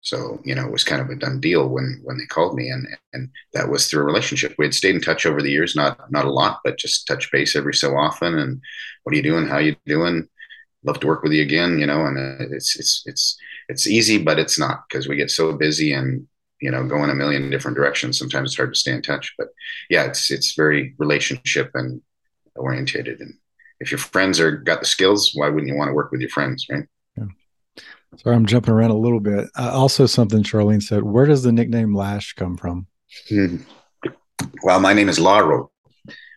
So 0.00 0.40
you 0.44 0.54
know, 0.54 0.66
it 0.66 0.72
was 0.72 0.84
kind 0.84 1.00
of 1.00 1.08
a 1.10 1.14
done 1.14 1.40
deal 1.40 1.68
when 1.68 2.00
when 2.02 2.18
they 2.18 2.26
called 2.26 2.56
me, 2.56 2.68
and 2.68 2.86
and 3.12 3.30
that 3.54 3.68
was 3.68 3.88
through 3.88 4.02
a 4.02 4.06
relationship. 4.06 4.54
We 4.58 4.66
had 4.66 4.74
stayed 4.74 4.96
in 4.96 5.00
touch 5.00 5.26
over 5.26 5.40
the 5.40 5.50
years, 5.50 5.76
not 5.76 6.10
not 6.10 6.24
a 6.24 6.30
lot, 6.30 6.60
but 6.64 6.78
just 6.78 7.06
touch 7.06 7.30
base 7.30 7.54
every 7.56 7.74
so 7.74 7.96
often. 7.96 8.38
And 8.38 8.60
what 9.04 9.12
are 9.12 9.16
you 9.16 9.22
doing? 9.22 9.46
How 9.46 9.56
are 9.56 9.62
you 9.62 9.76
doing? 9.86 10.28
Love 10.84 11.00
to 11.00 11.06
work 11.06 11.22
with 11.22 11.32
you 11.32 11.42
again 11.42 11.78
you 11.78 11.86
know 11.86 12.04
and 12.06 12.18
it's 12.52 12.78
it's 12.78 13.02
it's 13.06 13.36
it's 13.68 13.86
easy 13.86 14.18
but 14.18 14.38
it's 14.38 14.58
not 14.58 14.84
because 14.88 15.06
we 15.06 15.16
get 15.16 15.30
so 15.30 15.52
busy 15.52 15.92
and 15.92 16.26
you 16.60 16.70
know 16.70 16.84
go 16.84 17.02
in 17.04 17.10
a 17.10 17.14
million 17.14 17.50
different 17.50 17.76
directions 17.76 18.18
sometimes 18.18 18.50
it's 18.50 18.56
hard 18.56 18.74
to 18.74 18.78
stay 18.78 18.92
in 18.92 19.02
touch 19.02 19.34
but 19.38 19.48
yeah 19.90 20.04
it's 20.04 20.30
it's 20.30 20.54
very 20.54 20.94
relationship 20.98 21.70
and 21.74 22.02
orientated 22.56 23.20
and 23.20 23.34
if 23.82 23.90
your 23.90 23.98
friends 23.98 24.38
are 24.38 24.52
got 24.52 24.78
the 24.78 24.86
skills, 24.86 25.32
why 25.34 25.48
wouldn't 25.48 25.66
you 25.66 25.76
want 25.76 25.88
to 25.88 25.92
work 25.92 26.12
with 26.12 26.20
your 26.20 26.30
friends, 26.30 26.66
right? 26.70 26.84
Sorry, 28.18 28.36
I'm 28.36 28.46
jumping 28.46 28.72
around 28.72 28.90
a 28.90 28.96
little 28.96 29.20
bit. 29.20 29.48
Uh, 29.58 29.72
also, 29.72 30.06
something 30.06 30.42
Sharlene 30.42 30.82
said. 30.82 31.02
Where 31.02 31.26
does 31.26 31.42
the 31.42 31.50
nickname 31.50 31.94
Lash 31.94 32.34
come 32.34 32.56
from? 32.56 32.86
Well, 34.62 34.80
my 34.80 34.92
name 34.92 35.08
is 35.08 35.18
Lauro, 35.18 35.70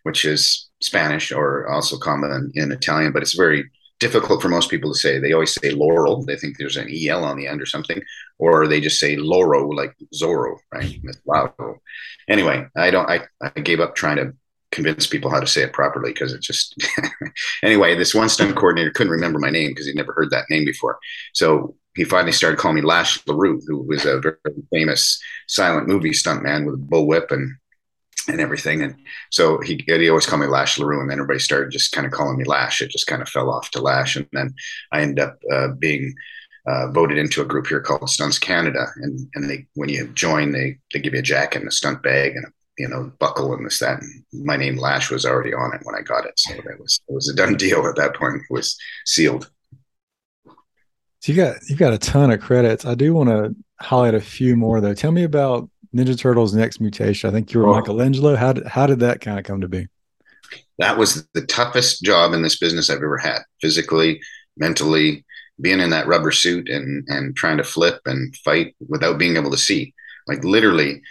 which 0.02 0.24
is 0.24 0.68
Spanish 0.80 1.32
or 1.32 1.68
also 1.68 1.98
common 1.98 2.50
in 2.54 2.72
Italian, 2.72 3.12
but 3.12 3.22
it's 3.22 3.34
very 3.34 3.70
difficult 3.98 4.42
for 4.42 4.48
most 4.48 4.70
people 4.70 4.92
to 4.92 4.98
say. 4.98 5.18
They 5.18 5.32
always 5.32 5.54
say 5.54 5.70
Laurel. 5.70 6.24
They 6.24 6.36
think 6.36 6.58
there's 6.58 6.76
an 6.76 6.88
EL 6.92 7.24
on 7.24 7.36
the 7.36 7.46
end 7.46 7.62
or 7.62 7.66
something, 7.66 8.02
or 8.38 8.66
they 8.66 8.80
just 8.80 9.00
say 9.00 9.16
Loro, 9.16 9.68
like 9.68 9.94
Zorro, 10.14 10.56
right? 10.72 10.98
Lauro. 11.26 11.80
Anyway, 12.28 12.66
I 12.76 12.90
don't. 12.90 13.08
I, 13.08 13.22
I 13.40 13.60
gave 13.60 13.80
up 13.80 13.94
trying 13.94 14.16
to 14.16 14.34
convince 14.72 15.06
people 15.06 15.30
how 15.30 15.40
to 15.40 15.46
say 15.46 15.62
it 15.62 15.72
properly 15.72 16.12
because 16.12 16.32
it 16.32 16.42
just 16.42 16.76
anyway 17.62 17.94
this 17.94 18.14
one 18.14 18.28
stunt 18.28 18.54
coordinator 18.56 18.90
couldn't 18.90 19.12
remember 19.12 19.38
my 19.38 19.48
name 19.48 19.70
because 19.70 19.86
he'd 19.86 19.94
never 19.94 20.12
heard 20.12 20.28
that 20.30 20.44
name 20.50 20.64
before 20.64 20.98
so 21.32 21.74
he 21.94 22.04
finally 22.04 22.32
started 22.32 22.58
calling 22.58 22.74
me 22.74 22.82
Lash 22.82 23.24
LaRue 23.26 23.60
who 23.66 23.82
was 23.82 24.04
a 24.04 24.20
very 24.20 24.36
famous 24.72 25.22
silent 25.46 25.86
movie 25.86 26.10
stuntman 26.10 26.66
with 26.66 26.74
a 26.74 26.78
bullwhip 26.78 27.30
and 27.30 27.56
and 28.28 28.40
everything 28.40 28.82
and 28.82 28.96
so 29.30 29.60
he, 29.60 29.82
he 29.86 30.08
always 30.08 30.26
called 30.26 30.42
me 30.42 30.48
Lash 30.48 30.78
LaRue 30.78 31.00
and 31.00 31.10
then 31.10 31.18
everybody 31.18 31.38
started 31.38 31.70
just 31.70 31.92
kind 31.92 32.06
of 32.06 32.12
calling 32.12 32.36
me 32.36 32.44
lash 32.44 32.80
it 32.80 32.90
just 32.90 33.06
kind 33.06 33.22
of 33.22 33.28
fell 33.28 33.50
off 33.50 33.70
to 33.70 33.80
lash 33.80 34.16
and 34.16 34.26
then 34.32 34.54
i 34.92 35.00
ended 35.00 35.20
up 35.20 35.38
uh, 35.52 35.68
being 35.78 36.14
uh, 36.66 36.90
voted 36.90 37.16
into 37.16 37.40
a 37.40 37.44
group 37.44 37.68
here 37.68 37.80
called 37.80 38.10
Stunts 38.10 38.40
Canada, 38.40 38.88
and 38.96 39.20
and 39.36 39.48
they 39.48 39.68
when 39.74 39.88
you 39.88 40.08
join, 40.08 40.50
they 40.50 40.76
they 40.92 40.98
give 40.98 41.12
you 41.12 41.20
a 41.20 41.22
jacket 41.22 41.60
and 41.60 41.68
a 41.68 41.70
stunt 41.70 42.02
bag 42.02 42.34
and 42.34 42.44
a 42.44 42.48
you 42.78 42.88
know, 42.88 43.10
buckle 43.18 43.54
and 43.54 43.64
this, 43.64 43.78
that. 43.78 44.00
And 44.02 44.24
my 44.44 44.56
name 44.56 44.76
Lash 44.76 45.10
was 45.10 45.24
already 45.24 45.54
on 45.54 45.74
it 45.74 45.80
when 45.84 45.94
I 45.94 46.02
got 46.02 46.26
it. 46.26 46.34
So 46.36 46.54
that 46.54 46.78
was 46.78 47.00
it 47.08 47.14
was 47.14 47.28
a 47.28 47.34
done 47.34 47.56
deal 47.56 47.86
at 47.86 47.96
that 47.96 48.14
point. 48.14 48.36
It 48.36 48.42
was 48.50 48.76
sealed. 49.04 49.50
So 51.20 51.32
you 51.32 51.36
got 51.36 51.56
you've 51.68 51.78
got 51.78 51.94
a 51.94 51.98
ton 51.98 52.30
of 52.30 52.40
credits. 52.40 52.84
I 52.84 52.94
do 52.94 53.14
want 53.14 53.30
to 53.30 53.56
highlight 53.80 54.14
a 54.14 54.20
few 54.20 54.56
more 54.56 54.80
though. 54.80 54.94
Tell 54.94 55.12
me 55.12 55.24
about 55.24 55.70
Ninja 55.94 56.18
Turtles 56.18 56.54
Next 56.54 56.80
Mutation. 56.80 57.28
I 57.28 57.32
think 57.32 57.52
you 57.52 57.60
were 57.60 57.68
oh. 57.68 57.74
Michelangelo. 57.76 58.36
How 58.36 58.52
did 58.52 58.66
how 58.66 58.86
did 58.86 59.00
that 59.00 59.20
kind 59.20 59.38
of 59.38 59.44
come 59.44 59.60
to 59.60 59.68
be? 59.68 59.88
That 60.78 60.98
was 60.98 61.26
the 61.34 61.46
toughest 61.46 62.02
job 62.02 62.32
in 62.32 62.42
this 62.42 62.58
business 62.58 62.90
I've 62.90 62.98
ever 62.98 63.18
had, 63.18 63.40
physically, 63.60 64.20
mentally, 64.56 65.24
being 65.60 65.80
in 65.80 65.90
that 65.90 66.06
rubber 66.06 66.32
suit 66.32 66.68
and 66.68 67.06
and 67.08 67.36
trying 67.36 67.56
to 67.58 67.64
flip 67.64 68.00
and 68.06 68.34
fight 68.36 68.74
without 68.88 69.18
being 69.18 69.36
able 69.36 69.50
to 69.50 69.56
see. 69.56 69.94
Like 70.26 70.44
literally, 70.44 71.02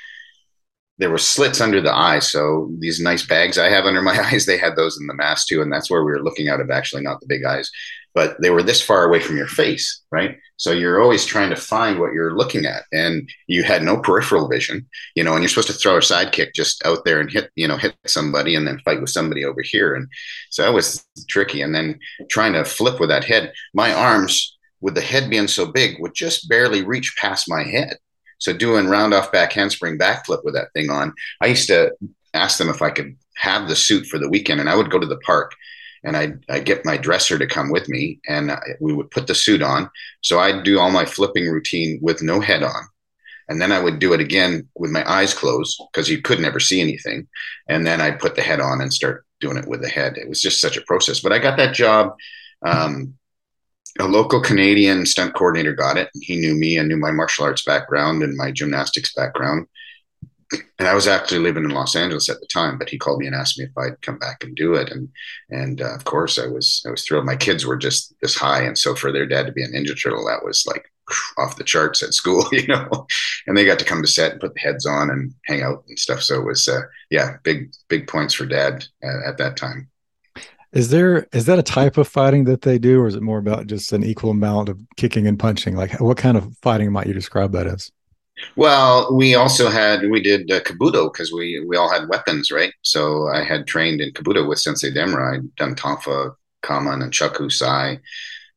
there 0.98 1.10
were 1.10 1.18
slits 1.18 1.62
under 1.62 1.82
the 1.82 1.94
eyes. 1.94 2.30
So 2.32 2.72
these 2.80 3.00
nice 3.00 3.26
bags 3.26 3.58
I 3.58 3.70
have 3.70 3.86
under 3.86 4.02
my 4.02 4.20
eyes, 4.32 4.46
they 4.46 4.58
had 4.58 4.76
those 4.76 5.00
in 5.00 5.08
the 5.08 5.14
mask 5.14 5.48
too. 5.48 5.62
And 5.62 5.72
that's 5.72 5.90
where 5.90 6.04
we 6.04 6.12
were 6.12 6.24
looking 6.24 6.50
out 6.50 6.62
of 6.62 6.72
actually 6.72 7.04
not 7.04 7.20
the 7.20 7.28
big 7.28 7.44
eyes, 7.44 7.70
but 8.15 8.41
they 8.41 8.49
were 8.49 8.63
this 8.63 8.82
far 8.82 9.04
away 9.04 9.19
from 9.19 9.38
your 9.38 9.47
face, 9.47 10.01
right? 10.12 10.38
So 10.58 10.71
you're 10.71 11.01
always 11.01 11.25
trying 11.25 11.49
to 11.51 11.56
find 11.56 11.99
what 11.99 12.13
you're 12.13 12.36
looking 12.36 12.65
at. 12.65 12.84
And 12.91 13.30
you 13.47 13.62
had 13.63 13.84
no 13.84 13.97
peripheral 13.97 14.47
vision, 14.47 14.88
you 15.13 15.23
know, 15.23 15.34
and 15.34 15.43
you're 15.43 15.49
supposed 15.49 15.67
to 15.67 15.73
throw 15.73 15.97
a 15.97 15.99
sidekick 15.99 16.54
just 16.56 16.84
out 16.86 17.06
there 17.06 17.19
and 17.19 17.30
hit, 17.30 17.51
you 17.56 17.67
know, 17.67 17.78
hit 17.78 17.95
somebody 18.08 18.56
and 18.56 18.65
then 18.65 18.80
fight 18.80 19.01
with 19.01 19.10
somebody 19.10 19.45
over 19.45 19.62
here. 19.62 19.93
And 19.93 20.08
so 20.49 20.63
that 20.63 20.73
was 20.73 21.06
tricky. 21.28 21.62
And 21.62 21.75
then 21.75 21.99
trying 22.30 22.54
to 22.54 22.65
flip 22.65 22.99
with 22.99 23.10
that 23.10 23.25
head, 23.25 23.54
my 23.73 23.93
arms 23.93 24.58
with 24.82 24.95
the 24.95 25.01
head 25.01 25.30
being 25.30 25.47
so 25.47 25.65
big 25.65 25.99
would 25.99 26.15
just 26.15 26.47
barely 26.47 26.84
reach 26.84 27.15
past 27.19 27.49
my 27.49 27.63
head 27.63 27.97
so 28.39 28.54
doing 28.54 28.88
round 28.88 29.13
off 29.13 29.32
back 29.32 29.54
handspring 29.54 29.97
backflip 29.97 30.43
with 30.43 30.54
that 30.56 30.71
thing 30.73 30.89
on, 30.89 31.13
I 31.41 31.47
used 31.47 31.67
to 31.67 31.91
ask 32.34 32.58
them 32.58 32.69
if 32.69 32.82
I 32.82 32.89
could 32.89 33.15
have 33.38 33.67
the 33.67 33.75
suit 33.75 34.06
for 34.06 34.19
the 34.19 34.30
weekend, 34.30 34.60
and 34.60 34.69
I 34.69 34.75
would 34.75 34.91
go 34.91 34.99
to 34.99 35.08
the 35.08 35.17
park 35.17 35.54
and 36.06 36.15
I'd, 36.15 36.46
I'd 36.50 36.65
get 36.65 36.86
my 36.86 36.98
dresser 36.98 37.38
to 37.38 37.48
come 37.48 37.72
with 37.72 37.89
me, 37.89 38.20
and 38.28 38.52
we 38.80 38.94
would 38.94 39.12
put 39.12 39.28
the 39.28 39.36
suit 39.36 39.62
on. 39.62 39.89
So 40.22 40.39
I'd 40.39 40.63
do 40.63 40.80
all 40.80 40.91
my 40.91 41.06
flipping 41.06 41.48
routine 41.48 42.00
with 42.02 42.22
no 42.22 42.39
head 42.39 42.63
on. 42.63 42.88
And 43.48 43.62
then 43.62 43.72
I 43.72 43.80
would 43.80 44.00
do 44.00 44.13
it 44.13 44.22
again 44.22 44.68
with 44.76 44.91
my 44.91 45.08
eyes 45.10 45.34
closed 45.34 45.82
because 45.91 46.10
you 46.10 46.22
could 46.22 46.39
never 46.39 46.60
see 46.60 46.82
anything. 46.82 47.28
And 47.68 47.86
then 47.86 48.02
I'd 48.02 48.20
put 48.20 48.36
the 48.36 48.41
head 48.41 48.60
on 48.60 48.82
and 48.82 48.91
start 48.91 49.26
doing 49.39 49.58
it 49.58 49.68
with 49.68 49.82
the 49.82 49.89
head. 49.89 50.18
It 50.18 50.28
was 50.28 50.41
just 50.41 50.62
such 50.62 50.78
a 50.78 50.82
process. 50.82 51.20
But 51.20 51.32
I 51.32 51.38
got 51.38 51.58
that 51.58 51.76
job 51.76 52.15
um, 52.65 53.15
a 54.00 54.06
local 54.06 54.41
Canadian 54.41 55.06
stunt 55.06 55.36
coordinator 55.36 55.74
got 55.74 55.98
it. 55.98 56.10
He 56.22 56.36
knew 56.36 56.56
me 56.56 56.78
and 56.78 56.89
knew 56.89 56.98
my 56.98 57.12
martial 57.12 57.46
arts 57.46 57.63
background 57.63 58.24
and 58.24 58.36
my 58.36 58.52
gymnastics 58.52 59.13
background. 59.13 59.68
And 60.51 60.88
I 60.88 60.93
was 60.93 61.08
actually 61.08 61.39
living 61.39 61.63
in 61.63 61.71
Los 61.71 61.95
Angeles 61.95 62.29
at 62.29 62.39
the 62.39 62.47
time, 62.47 62.77
but 62.77 62.89
he 62.89 62.97
called 62.97 63.19
me 63.19 63.25
and 63.25 63.36
asked 63.36 63.58
me 63.58 63.65
if 63.65 63.77
I'd 63.77 64.01
come 64.01 64.19
back 64.19 64.43
and 64.43 64.55
do 64.55 64.73
it. 64.75 64.91
And 64.91 65.10
and 65.49 65.81
uh, 65.81 65.95
of 65.95 66.03
course, 66.05 66.38
I 66.38 66.47
was 66.47 66.84
I 66.86 66.91
was 66.91 67.03
thrilled. 67.03 67.25
My 67.25 67.36
kids 67.36 67.65
were 67.65 67.77
just 67.77 68.13
this 68.21 68.36
high, 68.36 68.62
and 68.62 68.77
so 68.77 68.93
for 68.93 69.12
their 69.12 69.25
dad 69.25 69.47
to 69.47 69.51
be 69.51 69.63
a 69.63 69.67
Ninja 69.67 69.99
Turtle, 69.99 70.25
that 70.27 70.45
was 70.45 70.65
like 70.67 70.86
off 71.38 71.58
the 71.58 71.63
charts 71.63 72.03
at 72.03 72.13
school, 72.13 72.47
you 72.51 72.67
know. 72.67 73.08
And 73.47 73.58
they 73.58 73.65
got 73.65 73.79
to 73.79 73.86
come 73.86 74.01
to 74.01 74.08
set 74.08 74.34
and 74.34 74.41
put 74.41 74.53
the 74.53 74.60
heads 74.60 74.86
on 74.86 75.10
and 75.10 75.34
hang 75.45 75.63
out 75.63 75.84
and 75.88 75.97
stuff. 75.97 76.21
So 76.21 76.39
it 76.39 76.45
was 76.45 76.67
uh, 76.67 76.81
yeah, 77.10 77.38
big 77.43 77.73
big 77.88 78.08
points 78.08 78.34
for 78.34 78.45
dad 78.45 78.86
uh, 79.03 79.27
at 79.27 79.38
that 79.38 79.58
time. 79.58 79.89
Is 80.73 80.89
there 80.89 81.25
is 81.31 81.45
that 81.45 81.58
a 81.58 81.63
type 81.63 81.97
of 81.97 82.08
fighting 82.08 82.43
that 82.43 82.62
they 82.62 82.77
do, 82.77 82.99
or 82.99 83.08
is 83.08 83.15
it 83.15 83.23
more 83.23 83.39
about 83.39 83.67
just 83.67 83.93
an 83.93 84.03
equal 84.03 84.29
amount 84.29 84.69
of 84.69 84.79
kicking 84.97 85.25
and 85.25 85.39
punching? 85.39 85.75
Like, 85.75 85.99
what 86.01 86.17
kind 86.17 86.38
of 86.38 86.55
fighting 86.62 86.91
might 86.91 87.08
you 87.08 87.13
describe 87.13 87.53
that 87.53 87.65
as? 87.65 87.91
Well, 88.56 89.15
we 89.15 89.36
also 89.36 89.69
had 89.69 90.10
we 90.10 90.21
did 90.21 90.52
uh, 90.52 90.60
kobudo 90.62 91.12
because 91.12 91.32
we 91.32 91.63
we 91.65 91.78
all 91.78 91.91
had 91.91 92.10
weapons, 92.10 92.52
right? 92.52 92.74
So 92.82 93.28
I 93.30 93.43
had 93.43 93.65
trained 93.67 94.02
in 94.02 94.12
kobudo 94.12 94.48
with 94.48 94.60
Sensei 94.60 94.91
Demura. 94.91 95.36
I'd 95.36 95.56
done 95.56 95.76
tonfa, 95.76 96.36
kama, 96.62 96.91
nunchaku 96.91 97.52
sai, 97.52 98.00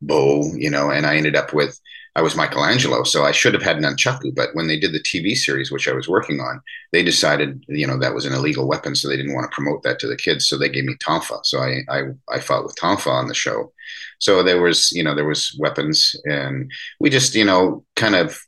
bo, 0.03 0.45
you 0.57 0.71
know, 0.71 0.91
and 0.91 1.07
I 1.07 1.17
ended 1.17 1.37
up 1.37 1.53
with 1.55 1.79
I 2.17 2.23
was 2.23 2.37
Michelangelo, 2.37 3.05
so 3.05 3.25
I 3.25 3.33
should 3.33 3.55
have 3.55 3.62
had 3.62 3.79
nunchaku. 3.79 4.35
But 4.35 4.51
when 4.55 4.67
they 4.67 4.79
did 4.81 4.93
the 4.93 5.01
TV 5.03 5.37
series, 5.37 5.71
which 5.71 5.88
I 5.88 5.93
was 5.95 6.09
working 6.09 6.41
on, 6.41 6.61
they 6.93 7.05
decided, 7.05 7.64
you 7.69 7.87
know, 7.87 7.99
that 7.99 8.14
was 8.14 8.27
an 8.27 8.35
illegal 8.35 8.69
weapon, 8.69 8.97
so 8.97 9.09
they 9.09 9.17
didn't 9.17 9.35
want 9.35 9.51
to 9.51 9.55
promote 9.55 9.85
that 9.85 10.01
to 10.01 10.09
the 10.09 10.17
kids. 10.17 10.49
So 10.49 10.59
they 10.59 10.69
gave 10.69 10.85
me 10.85 10.97
tonfa. 10.97 11.41
So 11.45 11.61
I 11.61 11.83
I, 11.88 12.03
I 12.31 12.41
fought 12.41 12.64
with 12.64 12.77
tonfa 12.77 13.09
on 13.12 13.29
the 13.29 13.35
show. 13.35 13.73
So 14.19 14.43
there 14.43 14.61
was, 14.61 14.91
you 14.93 15.05
know, 15.05 15.14
there 15.14 15.29
was 15.29 15.57
weapons, 15.61 16.17
and 16.25 16.71
we 17.01 17.11
just, 17.11 17.35
you 17.37 17.45
know, 17.45 17.85
kind 17.97 18.17
of 18.17 18.38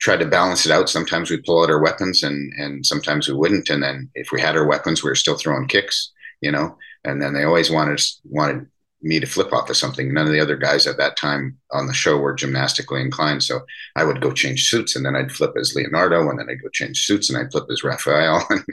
tried 0.00 0.20
to 0.20 0.26
balance 0.26 0.66
it 0.66 0.72
out. 0.72 0.88
Sometimes 0.88 1.30
we'd 1.30 1.44
pull 1.44 1.62
out 1.62 1.70
our 1.70 1.82
weapons, 1.82 2.22
and 2.22 2.52
and 2.58 2.84
sometimes 2.84 3.28
we 3.28 3.34
wouldn't. 3.34 3.70
And 3.70 3.82
then 3.82 4.10
if 4.14 4.32
we 4.32 4.40
had 4.40 4.56
our 4.56 4.66
weapons, 4.66 5.02
we 5.02 5.10
were 5.10 5.16
still 5.16 5.36
throwing 5.36 5.68
kicks, 5.68 6.12
you 6.40 6.50
know. 6.50 6.76
And 7.04 7.22
then 7.22 7.32
they 7.34 7.44
always 7.44 7.70
wanted 7.70 8.00
wanted 8.24 8.66
me 9.02 9.18
to 9.20 9.26
flip 9.26 9.52
off 9.52 9.70
of 9.70 9.76
something. 9.76 10.12
None 10.12 10.26
of 10.26 10.32
the 10.32 10.40
other 10.40 10.56
guys 10.56 10.86
at 10.86 10.98
that 10.98 11.16
time 11.16 11.56
on 11.72 11.86
the 11.86 11.94
show 11.94 12.18
were 12.18 12.34
gymnastically 12.34 13.00
inclined. 13.00 13.42
So 13.42 13.60
I 13.96 14.04
would 14.04 14.20
go 14.20 14.32
change 14.32 14.68
suits 14.68 14.94
and 14.94 15.04
then 15.04 15.16
I'd 15.16 15.32
flip 15.32 15.52
as 15.58 15.74
Leonardo 15.74 16.28
and 16.28 16.38
then 16.38 16.48
I'd 16.50 16.62
go 16.62 16.68
change 16.68 17.04
suits 17.04 17.30
and 17.30 17.38
I'd 17.38 17.50
flip 17.50 17.64
as 17.70 17.82
Raphael 17.82 18.44
and, 18.50 18.64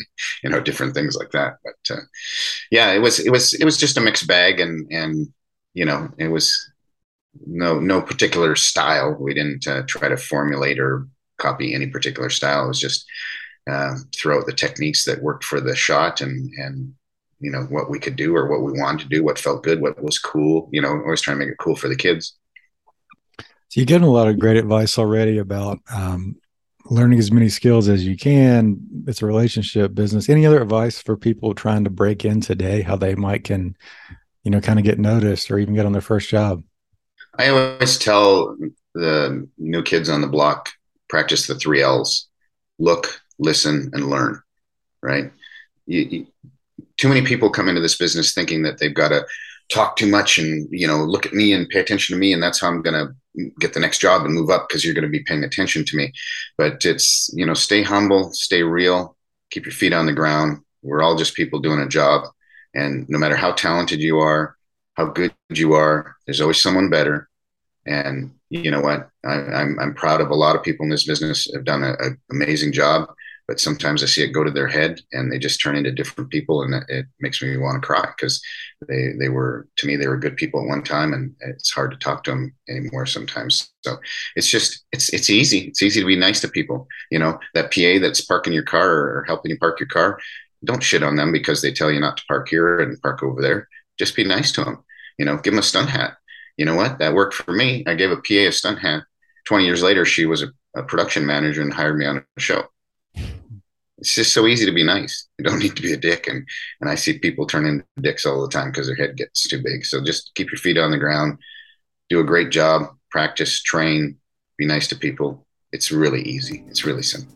you 0.43 0.49
know, 0.49 0.59
different 0.59 0.93
things 0.93 1.15
like 1.15 1.31
that. 1.31 1.57
But 1.63 1.95
uh, 1.95 2.01
yeah, 2.71 2.91
it 2.91 2.99
was, 2.99 3.19
it 3.19 3.31
was, 3.31 3.53
it 3.53 3.63
was 3.63 3.77
just 3.77 3.97
a 3.97 4.01
mixed 4.01 4.27
bag 4.27 4.59
and, 4.59 4.85
and, 4.91 5.27
you 5.73 5.85
know, 5.85 6.09
it 6.17 6.27
was 6.27 6.71
no, 7.45 7.79
no 7.79 8.01
particular 8.01 8.55
style. 8.55 9.15
We 9.17 9.33
didn't 9.33 9.65
uh, 9.65 9.83
try 9.87 10.09
to 10.09 10.17
formulate 10.17 10.79
or 10.79 11.07
copy 11.37 11.73
any 11.73 11.87
particular 11.87 12.29
style. 12.29 12.65
It 12.65 12.69
was 12.69 12.79
just 12.79 13.05
uh, 13.69 13.95
throw 14.15 14.39
out 14.39 14.45
the 14.45 14.53
techniques 14.53 15.05
that 15.05 15.21
worked 15.21 15.43
for 15.43 15.59
the 15.59 15.75
shot 15.75 16.21
and, 16.21 16.51
and 16.57 16.93
you 17.39 17.51
know 17.51 17.63
what 17.63 17.89
we 17.89 17.99
could 17.99 18.15
do 18.15 18.35
or 18.35 18.47
what 18.47 18.61
we 18.61 18.79
wanted 18.79 19.01
to 19.01 19.09
do 19.09 19.23
what 19.23 19.37
felt 19.37 19.63
good 19.63 19.79
what 19.79 20.01
was 20.01 20.17
cool 20.17 20.69
you 20.71 20.81
know 20.81 20.89
always 20.89 21.21
trying 21.21 21.37
to 21.37 21.45
make 21.45 21.51
it 21.51 21.57
cool 21.59 21.75
for 21.75 21.87
the 21.87 21.95
kids. 21.95 22.35
So 23.69 23.81
you're 23.81 23.85
getting 23.85 24.07
a 24.07 24.11
lot 24.11 24.27
of 24.27 24.39
great 24.39 24.57
advice 24.57 24.97
already 24.97 25.37
about 25.37 25.79
um, 25.93 26.37
learning 26.85 27.19
as 27.19 27.33
many 27.33 27.49
skills 27.49 27.89
as 27.89 28.07
you 28.07 28.15
can. 28.15 28.79
It's 29.05 29.21
a 29.21 29.25
relationship 29.25 29.93
business. 29.93 30.29
Any 30.29 30.45
other 30.45 30.61
advice 30.61 31.01
for 31.01 31.17
people 31.17 31.53
trying 31.53 31.83
to 31.83 31.89
break 31.89 32.23
in 32.23 32.39
today 32.39 32.81
how 32.81 32.95
they 32.95 33.15
might 33.15 33.43
can 33.43 33.75
you 34.43 34.51
know 34.51 34.61
kind 34.61 34.79
of 34.79 34.85
get 34.85 34.99
noticed 34.99 35.51
or 35.51 35.59
even 35.59 35.75
get 35.75 35.85
on 35.85 35.91
their 35.91 36.01
first 36.01 36.29
job? 36.29 36.63
I 37.37 37.49
always 37.49 37.99
tell 37.99 38.55
the 38.95 39.47
new 39.57 39.83
kids 39.83 40.09
on 40.09 40.21
the 40.21 40.27
block 40.27 40.71
practice 41.09 41.47
the 41.47 41.55
three 41.55 41.81
l's 41.81 42.27
look 42.79 43.21
listen 43.39 43.89
and 43.93 44.09
learn 44.09 44.41
right? 45.01 45.31
You, 45.85 46.01
you, 46.01 46.27
too 46.97 47.07
many 47.07 47.25
people 47.25 47.49
come 47.49 47.69
into 47.69 47.81
this 47.81 47.97
business 47.97 48.33
thinking 48.33 48.63
that 48.63 48.79
they've 48.79 48.93
got 48.93 49.09
to 49.09 49.25
talk 49.69 49.95
too 49.95 50.07
much 50.07 50.37
and 50.37 50.67
you 50.71 50.87
know 50.87 51.03
look 51.03 51.25
at 51.25 51.33
me 51.33 51.53
and 51.53 51.67
pay 51.67 51.79
attention 51.79 52.15
to 52.15 52.19
me 52.19 52.31
and 52.31 52.41
that's 52.41 52.61
how 52.61 52.69
i'm 52.69 52.81
going 52.81 52.93
to 52.93 53.13
get 53.59 53.73
the 53.73 53.81
next 53.81 53.99
job 53.99 54.23
and 54.23 54.33
move 54.33 54.49
up 54.49 54.67
because 54.67 54.83
you're 54.83 54.93
going 54.93 55.03
to 55.03 55.09
be 55.09 55.23
paying 55.23 55.43
attention 55.43 55.85
to 55.85 55.95
me. 55.97 56.11
But 56.57 56.83
it's 56.85 57.29
you 57.33 57.45
know 57.45 57.53
stay 57.53 57.83
humble 57.83 58.31
stay 58.33 58.63
real 58.63 59.15
keep 59.51 59.65
your 59.65 59.73
feet 59.73 59.93
on 59.93 60.05
the 60.05 60.13
ground. 60.13 60.63
We're 60.81 61.01
all 61.01 61.15
just 61.15 61.35
people 61.35 61.59
doing 61.59 61.79
a 61.79 61.87
job. 61.87 62.23
And 62.73 63.07
no 63.09 63.19
matter 63.19 63.35
how 63.35 63.51
talented 63.51 63.99
you 63.99 64.19
are 64.19 64.55
how 64.95 65.05
good 65.05 65.33
you 65.49 65.73
are 65.73 66.15
there's 66.25 66.41
always 66.41 66.61
someone 66.61 66.89
better 66.89 67.29
and 67.87 68.31
you 68.49 68.71
know 68.71 68.81
what 68.81 69.09
I, 69.25 69.35
am 69.35 69.53
I'm, 69.53 69.79
I'm 69.79 69.93
proud 69.93 70.21
of 70.21 70.29
a 70.29 70.35
lot 70.35 70.55
of 70.55 70.63
people 70.63 70.83
in 70.83 70.89
this 70.89 71.05
business 71.05 71.47
have 71.53 71.65
done 71.65 71.83
an 71.83 72.19
amazing 72.31 72.73
job 72.73 73.09
but 73.47 73.61
sometimes 73.61 74.03
I 74.03 74.07
see 74.07 74.23
it 74.23 74.33
go 74.33 74.43
to 74.43 74.51
their 74.51 74.67
head 74.67 74.99
and 75.13 75.31
they 75.31 75.39
just 75.39 75.61
turn 75.61 75.77
into 75.77 75.91
different 75.91 76.29
people, 76.29 76.63
and 76.63 76.83
it, 76.89 77.05
makes 77.19 77.41
me 77.41 77.55
want 77.55 77.81
to 77.81 77.85
cry 77.85 78.05
because 78.15 78.41
they 78.87 79.13
they 79.17 79.29
were 79.29 79.67
to 79.77 79.87
me 79.87 79.95
they 79.95 80.07
were 80.07 80.17
good 80.17 80.35
people 80.35 80.61
at 80.61 80.67
one 80.67 80.83
time, 80.83 81.13
and 81.13 81.33
it's 81.39 81.71
hard 81.71 81.91
to 81.91 81.97
talk 81.97 82.23
to 82.25 82.31
them 82.31 82.53
anymore 82.69 83.05
sometimes. 83.05 83.71
So 83.83 83.97
it's 84.35 84.47
just 84.47 84.83
it's 84.91 85.09
it's 85.13 85.29
easy. 85.29 85.59
It's 85.59 85.81
easy 85.81 86.01
to 86.01 86.05
be 86.05 86.17
nice 86.17 86.41
to 86.41 86.49
people. 86.49 86.87
You 87.09 87.19
know 87.19 87.39
that 87.53 87.71
PA 87.73 87.99
that's 88.01 88.21
parking 88.21 88.53
your 88.53 88.63
car 88.63 88.89
or 88.89 89.23
helping 89.27 89.51
you 89.51 89.57
park 89.57 89.79
your 89.79 89.87
car. 89.87 90.19
Don't 90.65 90.83
shit 90.83 91.03
on 91.03 91.15
them 91.15 91.31
because 91.31 91.61
they 91.61 91.71
tell 91.71 91.91
you 91.91 92.01
not 92.01 92.17
to 92.17 92.25
park 92.27 92.49
here 92.49 92.79
and 92.79 93.01
park 93.01 93.23
over 93.23 93.41
there. 93.41 93.69
Just 93.97 94.15
be 94.15 94.25
nice 94.25 94.51
to 94.53 94.63
them. 94.63 94.83
You 95.17 95.25
know, 95.25 95.37
give 95.37 95.53
them 95.53 95.59
a 95.59 95.63
stunt 95.63 95.89
hat. 95.89 96.17
You 96.57 96.65
know 96.65 96.75
what? 96.75 96.99
That 96.99 97.13
worked 97.13 97.35
for 97.35 97.53
me. 97.53 97.83
I 97.87 97.95
gave 97.95 98.11
a 98.11 98.17
PA 98.17 98.47
a 98.47 98.51
stunt 98.51 98.79
hat. 98.79 99.03
Twenty 99.45 99.65
years 99.65 99.81
later, 99.81 100.03
she 100.05 100.25
was 100.25 100.43
a, 100.43 100.47
a 100.75 100.83
production 100.83 101.25
manager 101.25 101.61
and 101.61 101.73
hired 101.73 101.97
me 101.97 102.05
on 102.05 102.25
a 102.35 102.39
show 102.39 102.67
it's 103.97 104.13
just 104.13 104.33
so 104.33 104.45
easy 104.45 104.65
to 104.65 104.71
be 104.71 104.83
nice. 104.83 105.27
You 105.37 105.45
don't 105.45 105.59
need 105.63 105.75
to 105.75 105.81
be 105.81 105.93
a 105.93 105.97
dick. 105.97 106.27
And 106.27 106.47
and 106.81 106.89
I 106.89 106.95
see 106.95 107.19
people 107.19 107.45
turn 107.45 107.65
into 107.65 107.85
dicks 107.99 108.25
all 108.25 108.41
the 108.41 108.49
time 108.49 108.71
because 108.71 108.87
their 108.87 108.95
head 108.95 109.17
gets 109.17 109.47
too 109.47 109.61
big. 109.61 109.85
So 109.85 110.03
just 110.03 110.31
keep 110.35 110.51
your 110.51 110.59
feet 110.59 110.77
on 110.77 110.91
the 110.91 110.97
ground, 110.97 111.39
do 112.09 112.19
a 112.19 112.23
great 112.23 112.49
job, 112.49 112.95
practice, 113.11 113.61
train, 113.61 114.17
be 114.57 114.65
nice 114.65 114.87
to 114.87 114.95
people. 114.95 115.45
It's 115.71 115.91
really 115.91 116.21
easy. 116.21 116.63
It's 116.67 116.85
really 116.85 117.03
simple. 117.03 117.33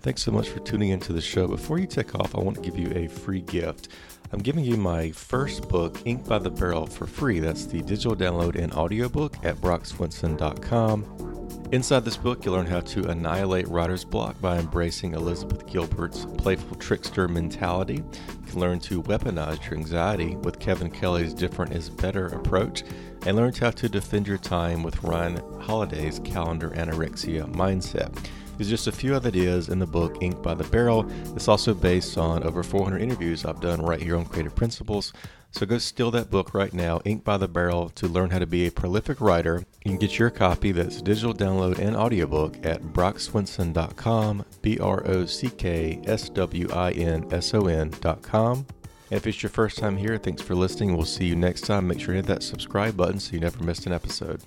Thanks 0.00 0.22
so 0.22 0.30
much 0.30 0.48
for 0.48 0.60
tuning 0.60 0.90
into 0.90 1.12
the 1.12 1.20
show. 1.20 1.46
Before 1.46 1.78
you 1.78 1.86
take 1.86 2.14
off, 2.14 2.34
I 2.34 2.40
want 2.40 2.56
to 2.56 2.62
give 2.62 2.78
you 2.78 2.90
a 2.94 3.08
free 3.08 3.42
gift. 3.42 3.88
I'm 4.30 4.40
giving 4.40 4.64
you 4.64 4.76
my 4.76 5.10
first 5.10 5.68
book, 5.68 6.02
Ink 6.04 6.26
by 6.26 6.38
the 6.38 6.50
Barrel, 6.50 6.86
for 6.86 7.06
free. 7.06 7.40
That's 7.40 7.64
the 7.64 7.80
digital 7.80 8.14
download 8.14 8.56
and 8.56 8.72
audiobook 8.74 9.36
at 9.42 9.56
brockswinson.com. 9.56 11.28
Inside 11.72 12.04
this 12.04 12.16
book, 12.16 12.44
you'll 12.44 12.54
learn 12.54 12.66
how 12.66 12.80
to 12.80 13.08
annihilate 13.10 13.68
writer's 13.68 14.04
block 14.04 14.40
by 14.40 14.58
embracing 14.58 15.14
Elizabeth 15.14 15.66
Gilbert's 15.66 16.26
playful 16.38 16.76
trickster 16.76 17.28
mentality. 17.28 17.96
You 17.96 18.52
can 18.52 18.60
learn 18.60 18.80
to 18.80 19.02
weaponize 19.02 19.62
your 19.64 19.78
anxiety 19.78 20.36
with 20.36 20.58
Kevin 20.58 20.90
Kelly's 20.90 21.34
different 21.34 21.74
is 21.74 21.90
better 21.90 22.26
approach, 22.28 22.84
and 23.26 23.36
learn 23.36 23.52
how 23.52 23.70
to 23.70 23.88
defend 23.88 24.26
your 24.26 24.38
time 24.38 24.82
with 24.82 25.02
Ryan 25.02 25.42
Holiday's 25.60 26.20
calendar 26.20 26.70
anorexia 26.70 27.50
mindset. 27.52 28.14
There's 28.58 28.68
just 28.68 28.88
a 28.88 28.92
few 28.92 29.14
other 29.14 29.28
ideas 29.28 29.68
in 29.68 29.78
the 29.78 29.86
book, 29.86 30.20
Ink 30.20 30.42
by 30.42 30.54
the 30.54 30.64
Barrel. 30.64 31.08
It's 31.36 31.46
also 31.46 31.74
based 31.74 32.18
on 32.18 32.42
over 32.42 32.64
400 32.64 33.00
interviews 33.00 33.44
I've 33.44 33.60
done 33.60 33.80
right 33.80 34.02
here 34.02 34.16
on 34.16 34.24
Creative 34.24 34.54
Principles. 34.54 35.12
So 35.52 35.64
go 35.64 35.78
steal 35.78 36.10
that 36.10 36.28
book 36.28 36.54
right 36.54 36.74
now, 36.74 37.00
Ink 37.04 37.22
by 37.22 37.36
the 37.36 37.46
Barrel, 37.46 37.88
to 37.90 38.08
learn 38.08 38.30
how 38.30 38.40
to 38.40 38.46
be 38.46 38.66
a 38.66 38.72
prolific 38.72 39.20
writer. 39.20 39.64
Can 39.82 39.96
get 39.96 40.18
your 40.18 40.28
copy 40.28 40.72
that's 40.72 41.00
digital 41.00 41.32
download 41.32 41.78
and 41.78 41.96
audiobook 41.96 42.56
at 42.66 42.82
brockswinson.com, 42.82 44.44
B 44.60 44.78
R 44.80 45.06
O 45.06 45.24
C 45.24 45.50
K 45.50 46.00
S 46.04 46.28
W 46.30 46.68
I 46.72 46.90
N 46.90 47.28
S 47.30 47.54
O 47.54 47.68
N.com. 47.68 48.66
And 49.10 49.16
if 49.16 49.26
it's 49.26 49.40
your 49.40 49.50
first 49.50 49.78
time 49.78 49.96
here, 49.96 50.18
thanks 50.18 50.42
for 50.42 50.56
listening. 50.56 50.96
We'll 50.96 51.06
see 51.06 51.26
you 51.26 51.36
next 51.36 51.60
time. 51.60 51.86
Make 51.86 52.00
sure 52.00 52.08
to 52.08 52.16
hit 52.16 52.26
that 52.26 52.42
subscribe 52.42 52.96
button 52.96 53.20
so 53.20 53.34
you 53.34 53.40
never 53.40 53.62
miss 53.62 53.86
an 53.86 53.92
episode. 53.92 54.42